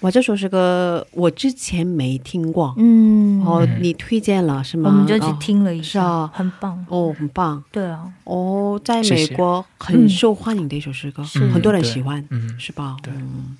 [0.00, 4.90] 哇，这首诗歌我之前没听过，嗯，哦，你推荐了是吗？
[4.90, 6.30] 我们就去哦听了一下，是啊。
[6.34, 6.84] 很棒。
[6.90, 7.64] 哦，很棒。
[7.72, 11.38] 对啊，哦，在美国很受欢迎的一首诗歌，是。
[11.48, 12.54] 很多人喜欢，嗯。
[12.58, 12.98] 是吧？
[13.02, 13.10] 对。
[13.14, 13.56] 嗯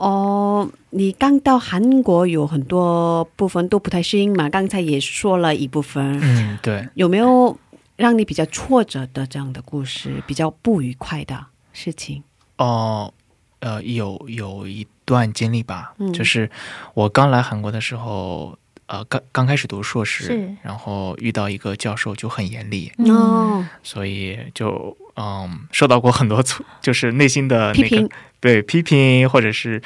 [0.00, 7.54] 哦，你刚到韩国有很多部分都不太适应嘛，刚才也说了一部分，嗯，对，有没有
[7.96, 11.38] 让你比较挫折的这样的故事，比较不愉快的
[11.74, 12.22] 事情？
[12.56, 13.12] 哦，
[13.58, 16.10] 呃，有有一段经历吧，嗯。
[16.14, 16.50] 就是
[16.94, 18.56] 我刚来韩国的时候，
[18.90, 22.90] 呃，刚刚开始读硕士，然后遇到一个教授就很严厉，
[23.84, 28.08] 所以就嗯受到过很多挫，就是内心的那个
[28.40, 29.80] 对批评， 或者是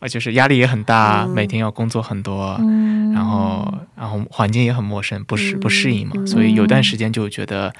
[0.00, 1.30] 呃就是压力也很大，嗯。
[1.30, 3.10] 每天要工作很多，嗯。
[3.14, 6.26] 然后然后环境也很陌生，不适嗯不适应嘛，嗯。
[6.26, 7.72] 所以有段时间就觉得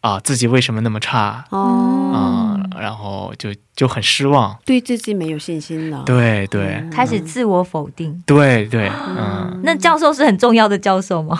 [0.00, 1.44] 啊、自己为什么那么差？
[1.50, 2.18] 哦，啊、
[2.54, 4.56] 嗯然后就就很失望。
[4.64, 6.04] 对自己没有信心了。
[6.06, 6.90] 对对、嗯。
[6.90, 8.22] 开始自我否定。
[8.24, 11.38] 对对，嗯，那教授是很重要的教授吗？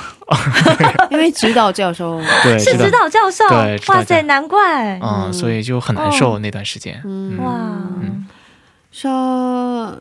[1.11, 3.45] 因为指导教授，对，是指导教授？
[3.93, 7.01] 哇塞，难怪，嗯，所以就很难受那段时间。
[7.05, 7.37] 嗯。
[7.37, 7.45] 嗯。
[7.45, 7.53] 哇，
[8.03, 8.27] 嗯
[8.99, 9.11] 说，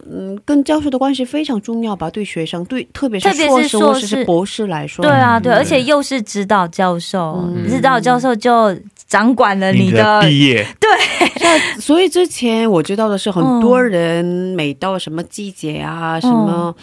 [0.09, 2.09] 嗯，跟教授的关系非常重要吧？
[2.09, 4.07] 对学生，对，特别是特别是硕士或者硕士。
[4.07, 7.69] 是博士来说，对啊，对，嗯而且又是指导教授，嗯。
[7.69, 8.75] 指导教授就
[9.07, 10.89] 掌管了你的毕业， 对。
[11.79, 16.75] 所以之前我知道的是，很多人每到什么季节啊，什么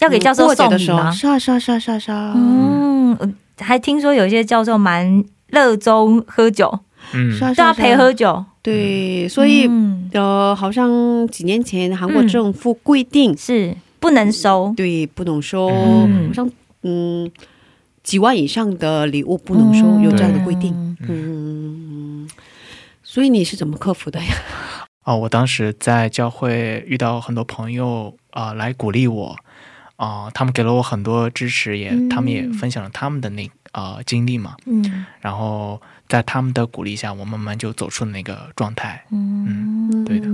[0.00, 1.10] 要给教授过节的时候，送礼吗？
[1.12, 6.80] 是啊是啊是啊是啊是啊，嗯，还听说有些教授蛮热衷喝酒，
[7.12, 7.38] 嗯。
[7.54, 8.12] 都要陪喝。
[8.12, 10.10] 酒，对，所以嗯。
[10.12, 16.28] 呃，好像几年前韩国政府规定，是不能收，对，不能收，嗯。
[16.28, 16.50] 好像
[16.82, 17.30] 嗯
[18.02, 20.02] 几万以上的礼物不能收，嗯。
[20.02, 20.74] 有这样的规定。
[21.02, 21.06] 嗯。
[21.08, 22.28] 嗯，
[23.04, 24.34] 所以你是怎么克服的呀？
[25.04, 29.36] 哦，我当时在教会遇到很多朋友啊、来鼓励我。
[29.96, 32.08] 啊、他们给了我很多支持，也、嗯。
[32.08, 34.56] 他们也分享了他们的那啊、经历嘛。
[34.64, 35.04] 嗯。
[35.20, 35.80] 然后
[36.10, 39.06] 在他们的鼓励下，我慢慢就走出那个状态。
[39.12, 40.26] 嗯，对的。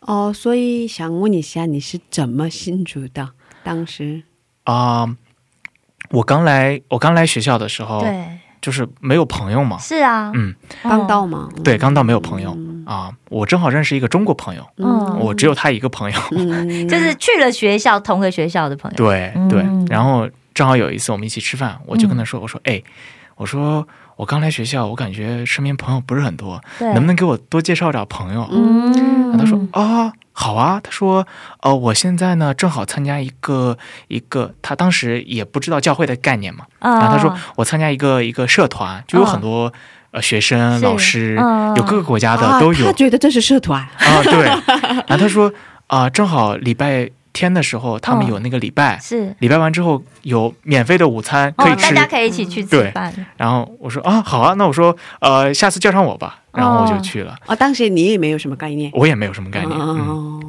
[0.00, 3.30] 哦，所以想问一下，你是怎么信主的？
[3.64, 4.22] 当时？
[4.64, 5.08] 啊、
[6.10, 9.78] 我刚来，我刚来学校的时候，对，就是没有朋友嘛。
[9.78, 11.48] 是啊，嗯，刚到嘛？
[11.64, 12.52] 对，刚到没有朋友。
[12.54, 12.84] 嗯。
[12.84, 15.18] 啊、我正好认识一个中国朋友，嗯。
[15.20, 16.20] 我只有他一个朋友。
[16.32, 16.68] 嗯。
[16.86, 19.48] 就是去了学校同个学校的朋友，对嗯。
[19.48, 22.82] 对，然后正好有一次我们一起吃饭，我就跟他说：“我说，哎，
[23.36, 23.86] 我说
[24.22, 28.92] 我刚来学校，我感觉身边朋友不是很多，能不能给我多介绍点朋友？”嗯。
[29.30, 31.26] 然后他说：“啊，好啊。”他说
[31.62, 37.00] ：“呃，我现在呢正好参加一个一个，他当时也不知道教会的概念嘛，啊。
[37.00, 39.72] 然后他说我参加一个一个社团，就有很多、
[40.12, 41.74] 呃学生、老师，嗯。
[41.74, 42.86] 有各个国家的啊都有。
[42.86, 44.44] 他觉得这是社团，啊，对。
[45.08, 45.52] 然后他说
[45.88, 48.28] 啊、正好礼拜天的时候他们嗯。
[48.28, 48.98] 有那个礼拜。
[49.00, 49.34] 是。
[49.38, 52.90] 礼拜完之后有免费的午餐可以哦，吃，大家可以一起去吃对。
[52.92, 60.40] 饭，然后我说啊好啊，那我说呃下次叫上我吧，然后我就去了，哦，当时你也没有什么概念，我也没有什么概念，嗯哦，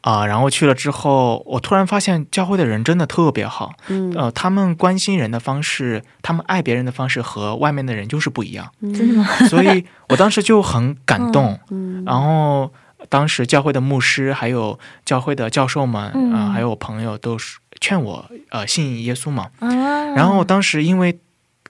[0.00, 4.12] 啊、然后去了之后，我突然发现教会的人真的特别好，嗯。
[4.14, 9.24] 呃，他们关心人的方式，他们爱别人的方式和外面的人就是不一样，真的吗？
[9.48, 12.02] 所以我当时就很感动， 嗯。
[12.04, 12.70] 然后。
[13.14, 19.50] 当时教会的牧师，还有教会的教授们，啊、嗯还有我朋友，都是劝我呃信耶稣嘛。
[19.60, 19.70] 啊，
[20.16, 21.16] 然后当时因为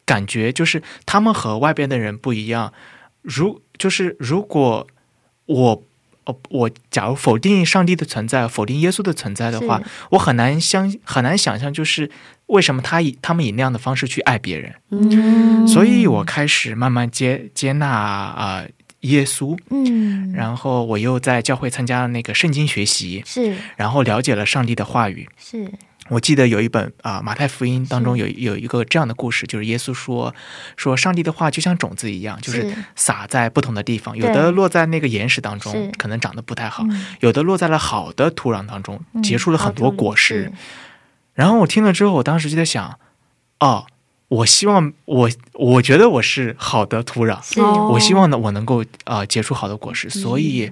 [0.07, 2.73] 感觉就是他们和外边的人不一样，
[3.21, 4.87] 如就是如果
[5.45, 5.83] 我
[6.25, 9.83] 呃我假如否定上帝的存在，否定耶稣的存在的话，
[10.13, 12.11] 我很难相很难想象，就是
[12.47, 14.75] 为什么他以他们以那样的方式去爱别人。
[14.89, 18.71] 嗯所以我开始慢慢接接纳啊、呃
[19.05, 23.55] 耶稣，嗯，然后我又在教会参加了那个圣经学习，是。
[23.77, 25.29] 然后了解了上帝的话语。
[25.39, 25.71] 是。
[26.11, 30.35] 我记得有一本啊、马太福音当中有有一个这样的故事，就是耶稣说
[30.77, 32.77] 说上帝的话就像种子一样，就是是。
[32.95, 37.07] 撒在不同的地方，有的落在那个岩石当中，可能长得不太好；嗯。
[37.21, 40.45] 有的落在了好的土壤当中，结出了很多果实。
[40.45, 40.53] 是
[41.33, 42.99] 然后我听了之后，我当时就在想，
[43.61, 43.87] 哦，
[44.35, 47.39] 我希望我我觉得我是好的土壤，
[47.93, 50.71] 我希望呢我能够呃结出好的果实，所以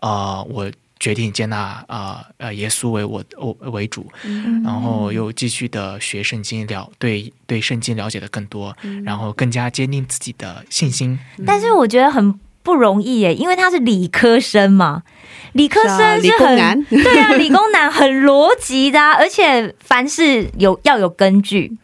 [0.00, 4.62] 呃我决定接纳啊呃耶稣为我我为主，嗯。
[4.64, 9.04] 然后又继续的学圣经了对对圣经了解的更多，嗯。
[9.04, 11.18] 然后更加坚定自己的信心。
[11.46, 12.32] 但是我觉得很
[12.62, 15.02] 不容易耶，因为他是理科生嘛，
[15.52, 16.84] 理科生是很、工男。
[16.84, 21.76] 对啊，理工男很逻辑的、啊，而且凡事有要有根据，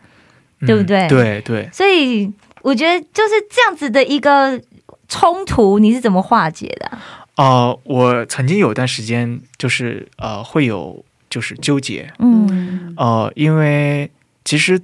[0.67, 1.07] 对不对？
[1.07, 2.31] 嗯对对，所以
[2.63, 4.61] 我觉得就是这样子的一个
[5.09, 6.87] 冲突，你是怎么化解的？
[7.35, 12.95] 啊、呃，我曾经有一段时间就是呃会有就是纠结，嗯。
[12.97, 14.11] 呃，因为
[14.45, 14.81] 其实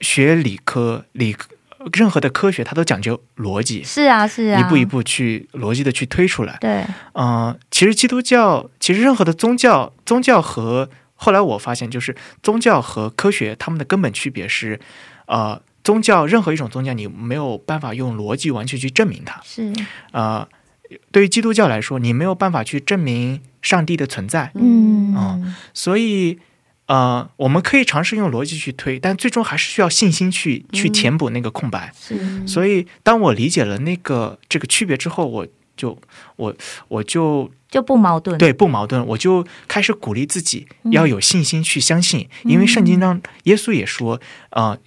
[0.00, 1.48] 学理科理科
[1.92, 6.56] 任何的科学它都讲究逻辑，是啊是啊，一步一步去逻辑的去推出来。
[6.60, 14.78] 对，嗯、其实基督教，其实任何的宗教，宗教和后来我发现，就是宗教和科学它们的根本区别是，
[15.28, 19.40] 呃，宗教任何一种宗教，你没有办法用逻辑完全去证明它。
[19.44, 19.72] 是，
[20.10, 20.48] 呃，
[21.12, 25.40] 对于基督教来说，你没有办法去证明上帝的存在，嗯哦
[25.72, 26.40] 所以。
[26.88, 31.92] 呃，我们可以尝试用逻辑去推，但最终还是需要信心去去填补那个空白。
[31.94, 32.16] 是，
[32.46, 36.00] 所以，当我理解了那个这个区别之后，我就
[36.36, 36.56] 我
[36.88, 44.18] 我就就不矛盾，对不矛盾，我就开始鼓励自己嗯要有信心去相信，因为圣经当耶稣也说，
[44.48, 44.78] 呃，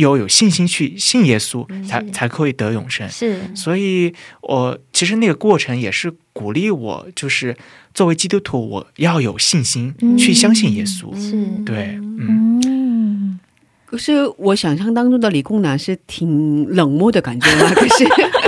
[0.00, 3.08] 要有信心去信耶稣，才才可以得永生。
[3.08, 7.56] 是，所以，我其实那个过程也是鼓励我，就是
[7.94, 10.16] 作为基督徒，我要有信心嗯。
[10.18, 11.14] 去相信耶稣。
[11.18, 11.32] 是，
[11.64, 13.40] 对，嗯，嗯，
[13.86, 18.39] 可是我想象当中的理工男是挺冷漠的感觉吗， 可是他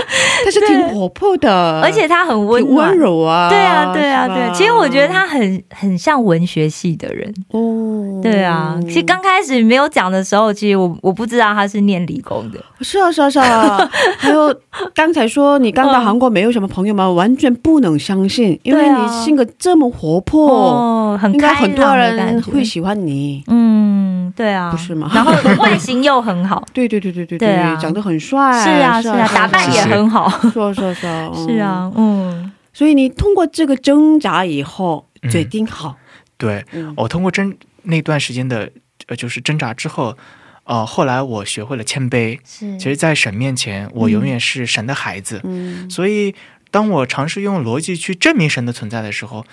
[0.60, 2.96] 是挺活泼的，而且他很温温。
[2.98, 3.48] 柔啊。
[3.48, 8.78] 对啊，对啊，对啊，其实我觉得他很很像文学系的人，哦，对啊。
[8.84, 13.90] 其实刚开始没有讲的时候，其实我我不知道他是念理工的，是啊，是啊，是啊。
[14.18, 14.54] 还有
[14.94, 17.10] 刚才说你刚到韩国没有什么朋友吗？
[17.10, 23.42] 完全不能相信，因为你性格这么活泼，哦，很应该很多人会喜欢你。
[23.48, 25.10] 嗯，对啊，不是吗？
[25.14, 25.32] 然后
[25.62, 27.76] 外形又很好， 对对对对对对啊。
[27.80, 31.58] 长得很帅，是啊是啊，打扮也很好，是啊是啊是啊，嗯是。
[31.58, 35.96] 啊，嗯所以你通过这个挣扎以后，嗯决定好，
[36.38, 38.70] 对嗯我通过挣那段时间的
[39.08, 40.16] 呃，就是挣扎之后，
[40.64, 42.38] 呃，后来我学会了谦卑。
[42.44, 45.40] 是，其实，在神面前，我永远是神的孩子。
[45.44, 46.34] 嗯所以，
[46.70, 49.44] 当我尝试用逻辑去证明神的存在的时候，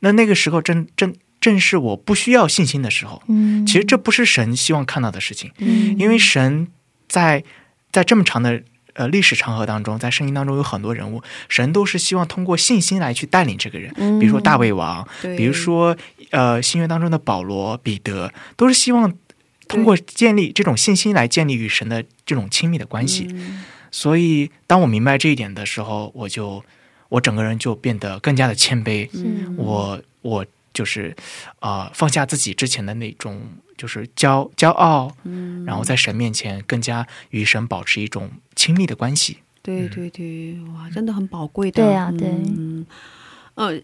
[0.00, 3.22] 那那个时候正正正是我不需要信心的时候。
[3.28, 6.68] 嗯其实这不是神希望看到的事情，嗯因为神
[7.08, 7.42] 在
[7.90, 8.62] 在这么长的
[8.98, 13.94] 呃历史长河当中，在圣经当中有很多人物，神都是希望通过信心来去带领这个人。
[14.18, 15.96] 比如说大卫王，对比如说
[16.30, 19.12] 呃新约当中的保罗、彼得，都是希望
[19.68, 23.28] 通过建立这种信心来建立与神的这种亲密的关系。
[23.30, 26.62] 嗯所以，当我明白这一点的时候，我就
[27.08, 29.08] 我整个人就变得更加的谦卑。
[29.14, 30.44] 嗯我我
[30.74, 31.16] 就是
[31.60, 33.40] 啊、呃放下自己之前的那种
[33.78, 35.64] 就是骄骄傲，嗯。
[35.64, 39.38] 然后在神面前更加与神保持一种亲密的关系。
[39.62, 41.82] 对对对，哇，真的很宝贵的。
[41.82, 42.28] 对啊对。
[42.28, 42.84] 嗯，
[43.54, 43.78] 呃，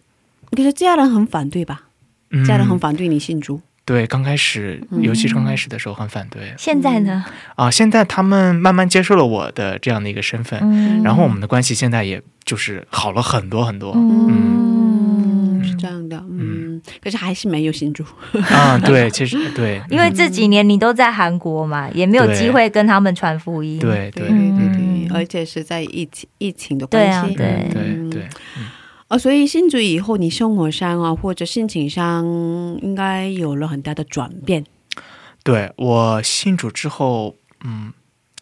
[0.51, 1.85] 可是家人很反对吧？
[2.31, 2.45] 嗯。
[2.45, 5.03] 家人很反对你信主，对，刚开始，嗯。
[5.03, 6.55] 尤其是刚开始的时候很反对。
[6.57, 7.25] 现在呢，
[7.57, 11.03] 啊、现在他们慢慢接受了我的这样的一个身份，嗯。
[11.03, 13.93] 然后我们的关系现在也就是好了很多很多。
[13.95, 15.63] 嗯。
[15.63, 16.17] 是这样的。
[16.31, 16.64] 嗯，
[17.03, 18.05] 可是还是没有新主。
[18.51, 23.79] 啊，对，其实对， 因为这几年你都在韩国嘛，也没有机会跟他们传福音。
[23.79, 27.11] 对对对对对嗯，而且是在疫情疫情的关系。
[27.19, 28.29] 啊对对嗯对，
[29.09, 32.25] 哦，所以信主以后，你生活上啊，或者心情上，
[32.83, 34.65] 应该有了很大的转变。
[35.43, 37.93] 对我信主之后，嗯，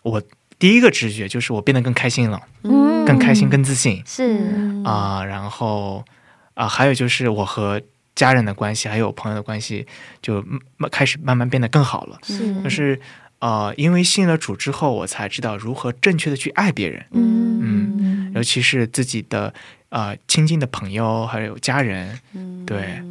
[0.04, 0.22] 我
[0.58, 6.04] 第一个直觉就是我变得更开心了，嗯更开心、更自信是，啊、然后
[6.54, 7.80] 啊、还有就是我和
[8.14, 9.86] 家人的关系，还有朋友的关系，
[10.20, 10.44] 就
[10.90, 12.18] 开始慢慢变得更好了。
[12.22, 13.00] 是就是
[13.40, 19.52] 呃，因为信了主之后，我才知道如何正确的去爱别人，嗯尤其是自己的
[19.90, 23.02] 呃亲近的朋友还有家人，嗯对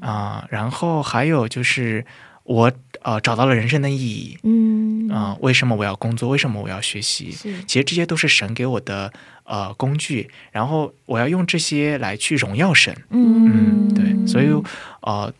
[0.00, 2.04] 啊、然后还有就是
[2.42, 2.70] 我
[3.02, 4.38] 呃找到了人生的意义。
[4.42, 6.28] 嗯啊、为什么我要工作？
[6.28, 7.30] 为什么我要学习？
[7.66, 9.12] 其实这些都是神给我的
[9.44, 12.94] 呃工具，然后我要用这些来去荣耀神。
[13.10, 14.48] 嗯，对，所以
[15.00, 15.32] 呃，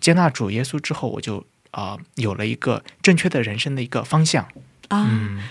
[0.00, 1.38] 接纳主耶稣之后，我就
[1.70, 4.44] 啊、呃有了一个正确的人生的一个方向。
[4.88, 5.42] 啊，嗯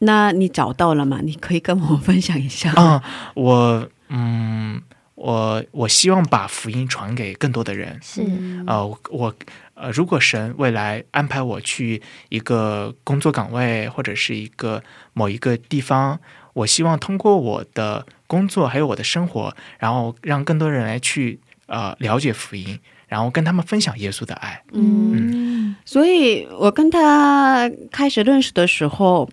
[0.00, 1.20] 那你找到了吗？
[1.22, 2.72] 你可以跟我分享一下。
[2.72, 3.02] 啊、
[3.34, 4.82] 我嗯，
[5.14, 7.98] 我我希望把福音传给更多的人。
[8.02, 8.20] 是
[8.66, 9.34] 呃，我我
[9.72, 14.82] 呃，如果神未来安排我去一个工作岗位或者是一个
[15.14, 16.20] 某一个地方，
[16.54, 24.62] 我希望通过我的工作还有我的生活，然后让更多人来去呃了解福音，然后跟他们分享耶稣的爱。
[24.72, 29.28] 嗯所以我跟他开始认识的时候，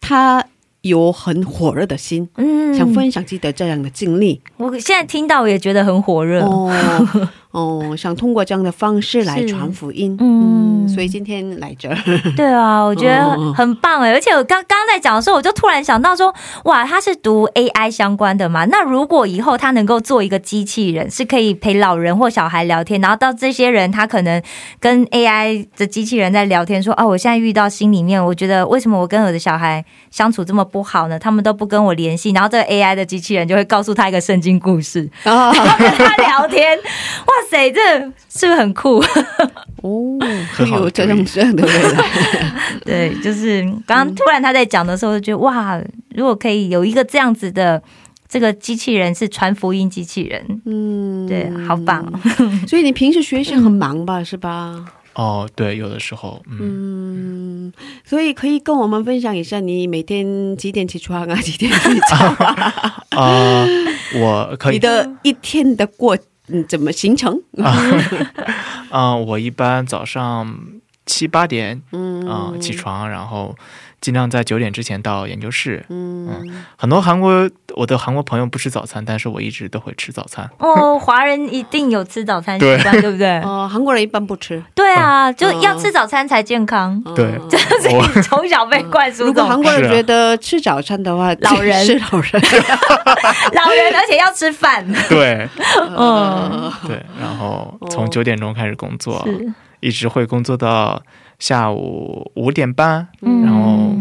[0.00, 0.44] 他
[0.80, 4.40] 有很火热的心，嗯想分享自己的这样的经历。
[4.56, 6.42] 我现在听到我也觉得很火热。
[6.42, 6.72] 哦
[7.58, 10.16] 哦，想通过这样的方式来传福音。
[10.20, 11.96] 嗯所以今天来这儿，
[12.34, 14.10] 对啊，我觉嗯得很棒哎！
[14.12, 16.34] 而且我刚刚在讲的时候，我就突然想到说，
[16.64, 18.64] 哇，他是读 AI 相关的嘛？
[18.66, 24.42] 那如果以后他能够做一个机器人，是可以陪老人或小孩聊天，然后到这些人他可能
[24.80, 31.18] 跟 AI 的机器人在聊天，说，哦，我现在遇到心里面，我觉得为什么我跟我的小孩相处这么不好呢？
[31.18, 36.78] 他们都不跟我联系，然后这个 AI 的机器人就会告诉他一个圣经故事，啊，然后跟他聊天。
[36.78, 37.80] 哇 塞，这
[38.28, 39.02] 是不是很酷？
[39.82, 40.18] 哦，
[40.52, 42.04] 很有这种这样的未来。
[42.84, 45.80] 对，就是刚刚突然他在讲的时候，就觉得哇，
[46.14, 47.82] 如果可以有一个这样子的
[48.28, 52.20] 这个机器人是传福音机器人，嗯，对，好棒哦。
[52.66, 54.22] 所以你平时学习很忙吧？
[54.22, 54.84] 是吧？
[55.14, 56.58] 哦，对，有的时候，嗯，
[57.68, 57.72] 嗯，
[58.04, 61.34] 所以可以跟我们分享一下你每天几点起床啊？
[61.40, 63.04] 几点睡觉啊？
[63.10, 63.66] 啊、
[64.14, 66.16] 我可以你，的一天的过
[66.48, 67.40] 嗯怎么形成？
[68.90, 70.58] 嗯、 我一般早上
[71.06, 73.56] 七八点，嗯嗯、起床，然后
[74.00, 75.84] 尽量在九点之前到研究室。
[75.88, 76.28] 嗯。
[76.76, 80.48] 很多韩国我的韩国朋友不吃早餐，但是我一直都会吃早餐。
[80.58, 83.10] 哦， 华人一定有吃早餐习惯，对。
[83.10, 83.40] 不对？
[83.46, 84.62] 哦，韩国人一般不吃。
[84.74, 87.00] 对啊，就要吃早餐才健康。
[87.06, 87.14] 嗯。
[87.14, 87.38] 对
[87.82, 91.84] 所以从小被灌输如果韩国人觉得吃早餐的话，老人。
[91.84, 92.42] 是老人。
[93.52, 94.86] 老人，而且要吃饭。
[95.08, 95.48] 对。
[95.96, 101.00] 嗯，对，然后从九点钟开始工作，是，一直会工作到
[101.38, 103.42] 下午五点半，嗯。
[103.42, 103.94] 然后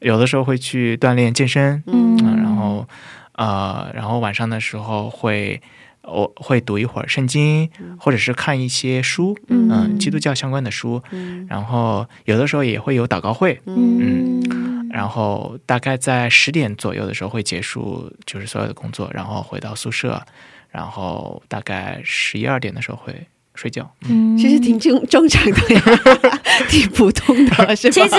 [0.00, 2.16] 有的时候会去锻炼健身，嗯。
[2.22, 2.86] 嗯，然后
[3.32, 5.60] 呃，然后晚上的时候会
[6.02, 11.46] 我会读一会儿圣经，或者是看一些书，嗯、基督教相关的书，嗯。
[11.48, 20.20] 然后有的时候也会有祷告会，嗯然后大概在十点左右的时候会结束，就是所有的工作，然后回到宿舍，
[20.68, 23.14] 然后大概十一二点的时候会
[23.60, 23.88] 睡觉。
[24.08, 25.82] 嗯其实挺正正常的呀，
[26.70, 27.92] 挺普通的， 是吧？
[27.92, 28.16] 其实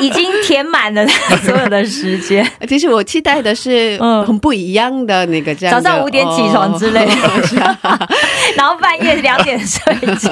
[0.00, 2.46] 已经填满了他所有的时间。
[2.68, 7.12] 其实我期待的是嗯很不一样的那个这样的早上五点起床之类的
[8.56, 9.82] 然后半夜两点睡
[10.16, 10.30] 觉，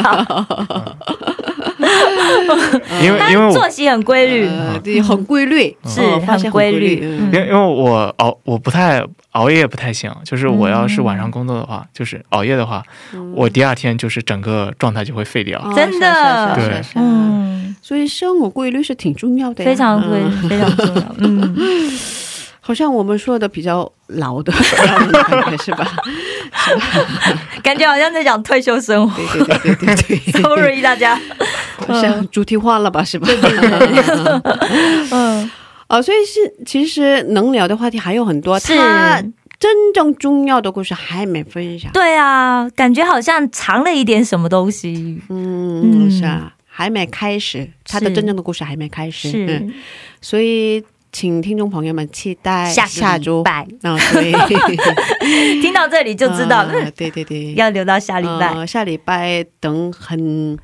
[3.03, 4.49] 因为因为我作息很规律。
[5.03, 7.01] 很规律，是很规律。
[7.03, 7.31] 嗯。
[7.33, 12.83] 因为因为我熬我不太熬夜不太行，就是我要是晚上工作的话，就是熬夜的话，
[13.35, 15.59] 我第二天就是整个状态就会废掉。
[15.61, 16.55] 哦真的。
[16.55, 16.81] 对。
[16.95, 21.03] 嗯，所以生活规律是挺重要的，非常规非常重要。
[21.19, 21.57] 嗯，
[22.61, 24.53] 好像我们说的比较老的
[25.63, 25.87] 是吧？
[27.63, 29.17] 感觉好像在讲退休生活。
[29.37, 31.21] 对对对对对对，Sorry 大家。
[31.87, 33.03] 好像主题化了吧？
[33.05, 33.29] 是吧？
[35.11, 35.51] 嗯，
[35.89, 39.23] 哦，所以是其实能聊的话题还有很多，是他
[39.59, 41.91] 真正重要的故事还没分享。
[41.93, 45.21] 对啊，感觉好像藏了一点什么东西。
[45.29, 49.31] 嗯，嗯是啊，还没开始，他的真正的故事还没开始。
[49.31, 49.73] 是嗯，
[50.21, 50.83] 所以
[51.15, 53.45] 请听众朋友们期待下下周。
[53.45, 54.33] 拜，啊， 对，
[55.63, 58.49] 听到这里就知道，啊嗯，对对对，要留到下礼拜。
[58.49, 60.59] 呃下礼拜等很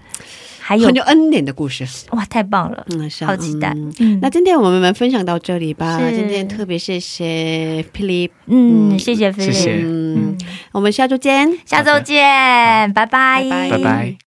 [0.59, 0.88] 还有。
[0.88, 1.86] 很有恩典的故事。
[2.11, 3.68] 哇，太棒了，嗯，是啊好期待。
[3.76, 3.94] 嗯。
[4.01, 6.01] 嗯，那今天我们分享到这里吧。
[6.11, 8.98] 今天特别谢谢霹雳，嗯，嗯。
[8.98, 9.66] 谢谢菲谢谢。
[9.76, 10.36] 菲，嗯，
[10.72, 11.48] 我们下周见。
[11.64, 14.30] 下周见，拜拜，拜拜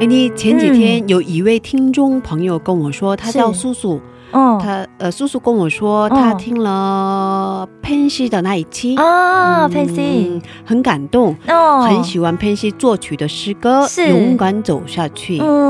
[0.00, 3.58] 哎，你前几天有一位听众朋友跟我说，他叫是。
[3.58, 6.08] 素素，嗯他呃，叔叔跟我说，哦。
[6.08, 14.08] 他听了潘西的那一期啊嗯，Pansy，很感动，哦，很喜欢潘西作曲的诗歌《是。
[14.08, 15.40] 勇敢走下去》。
[15.42, 15.67] 嗯，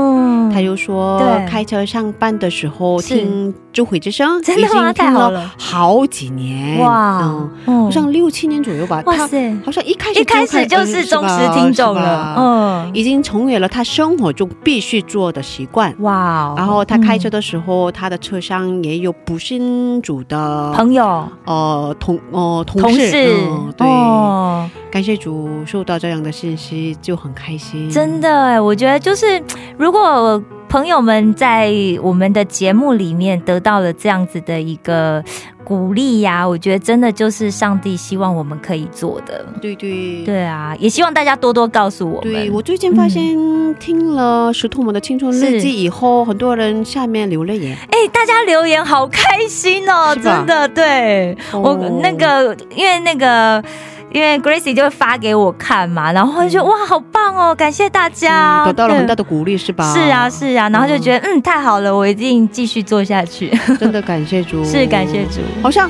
[0.51, 3.19] 他又说对，开车上班的时候是。
[3.19, 4.67] 听《智慧之声》，已真的吗？
[4.69, 5.51] 经听了太好了。
[5.57, 7.21] 好几年，哇
[7.65, 9.01] 好像六七年左右吧。
[9.03, 15.93] 他哇塞，好像一开始一开始就是忠实听众了，嗯，嗯，已经成为了他生活中必须做的习惯。
[15.99, 23.35] 哇哦，然后他开车嗯的时候，他的车上也有不信主的朋友、呃同呃同同事，事。
[23.37, 29.41] 嗯，对，哦，感谢主，收到这样的信息就很开心，真的哎，我觉得就是
[29.77, 31.71] 如果朋友们在
[32.01, 35.23] 我们的节目里面得到了这样子的一个
[35.63, 39.45] 鼓励呀、我觉得真的就是上帝希望我们可以做的。
[39.61, 42.33] 对对对啊，也希望大家多多告诉我们。
[42.33, 43.35] 对，我最近发现、
[43.79, 50.67] 听了石头们的青春日记以后，很多人下面留了言，哎、大家留言好开心哦，真的。
[50.67, 53.63] 对、哦我那个，因为那个。
[54.11, 59.93] 因为 Gracie 就会发给我看嘛，然后就哇，好棒哦，感谢大家，嗯得到了很大的鼓励，是吧？
[59.93, 63.49] 是啊，是啊，然后就觉得嗯太好了，我一定继续做下去。
[63.79, 65.89] 真的感谢主， 是感谢主，好像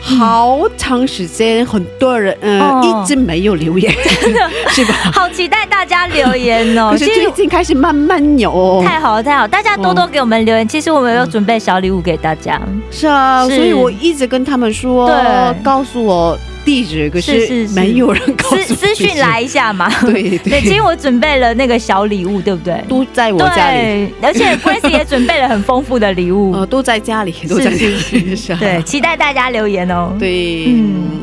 [0.00, 3.92] 好长时间，很多人嗯、哦一直没有留言，
[4.22, 4.40] 真的
[4.70, 4.94] 是吧？
[5.12, 6.90] 好期待大家留言哦。
[6.92, 10.66] 可是最近开始慢慢有，太好了，太好了，大家多多给我们留言。
[10.66, 12.60] 其实我们有准备小礼物给大家。
[12.90, 16.38] 是啊，是所以我一直跟他们说，对告诉我
[16.68, 19.88] 地址，可是没有人告诉私私讯来一下嘛。
[20.04, 22.78] 对对,对，其实我准备了那个小礼物，对不对？
[22.86, 28.54] 都在我家里，而且 Grace 也准备了很丰富的礼物， 哦，都在家里，都在家里是。
[28.56, 30.14] 对，期待大家留言哦。
[30.18, 31.22] 对，嗯，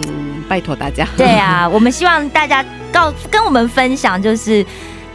[0.49, 1.07] 拜托大家。
[1.15, 4.65] 对啊，我们希望大家告跟我们分享，就是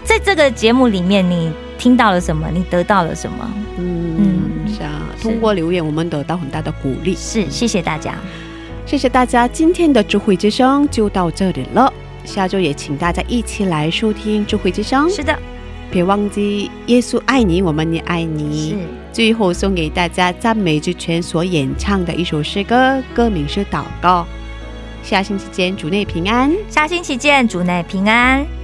[0.05, 2.47] 在这个节目里面，你听到了什么？
[2.55, 3.53] 你得到了什么？
[3.78, 7.16] 嗯，想是啊，通过留言，我们得到很大的鼓励。
[7.18, 8.14] 是，谢谢大家。
[8.91, 11.93] 谢谢大家今天的智慧之声就到这里了
[12.24, 15.09] 下周也请大家一起来收听智慧之声。
[15.09, 15.38] 是的。
[15.93, 18.78] 别忘记耶稣爱你我们也爱你。
[19.12, 24.26] 最后送给大家赞美之泉所演唱的一首诗歌歌名是祷告。
[25.05, 26.53] 下星期见主内平安。
[26.68, 28.59] 下星期见主内平安。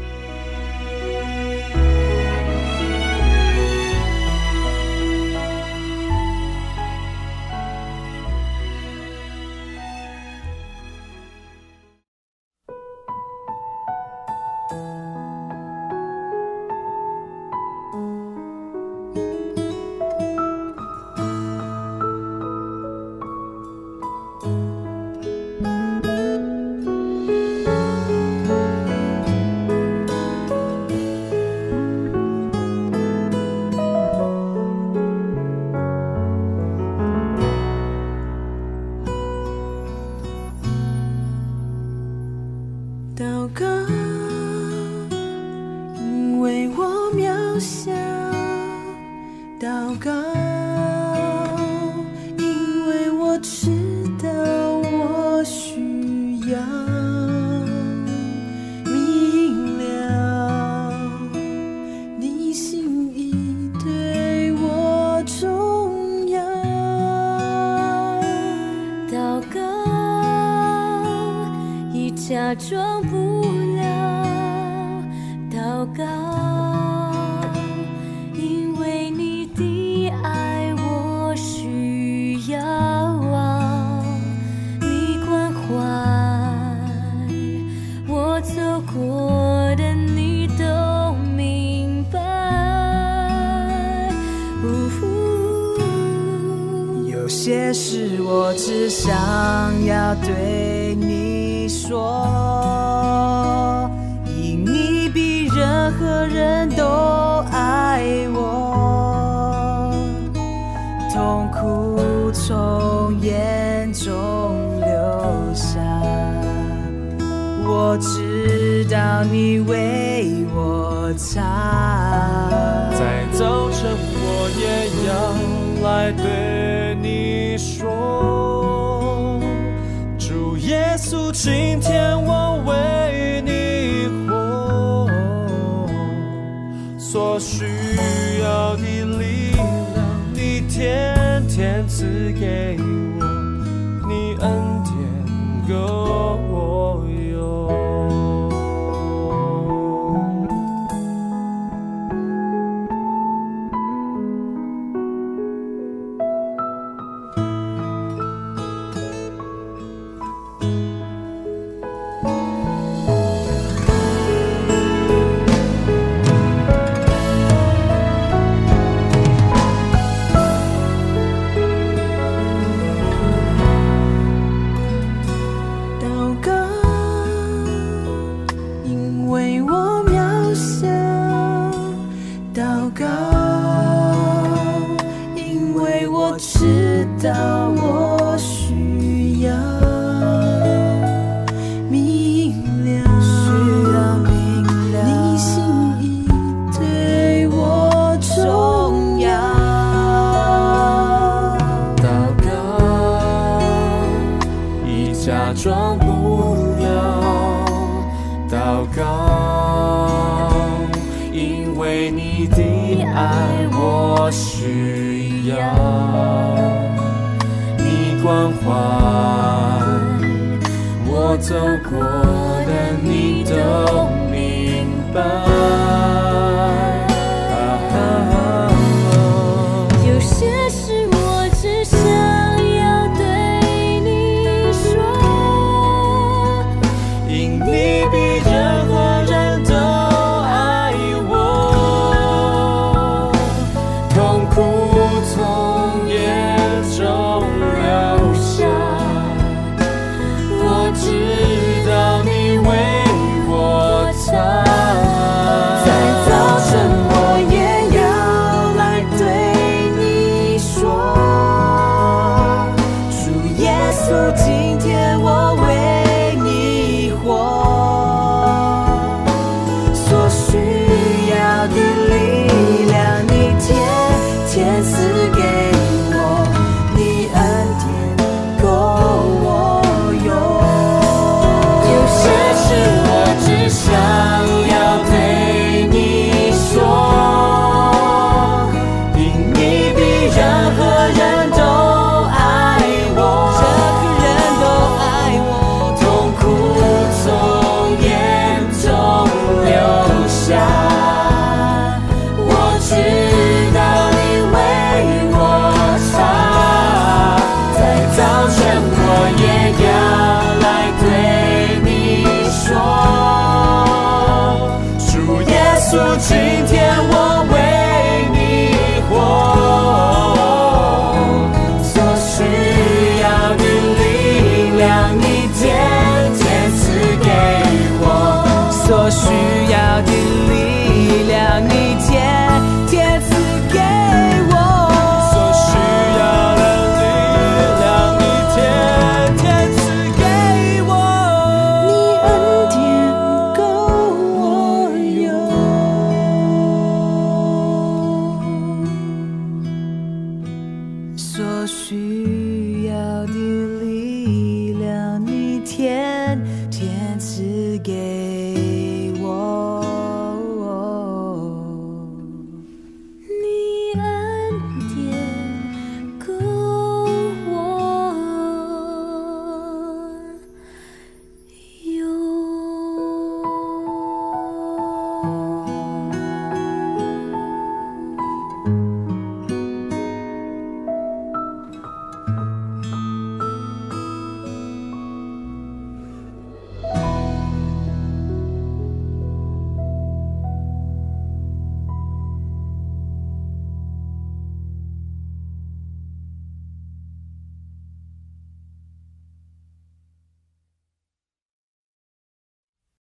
[46.46, 47.90] 为我渺小
[49.58, 50.45] 祷告。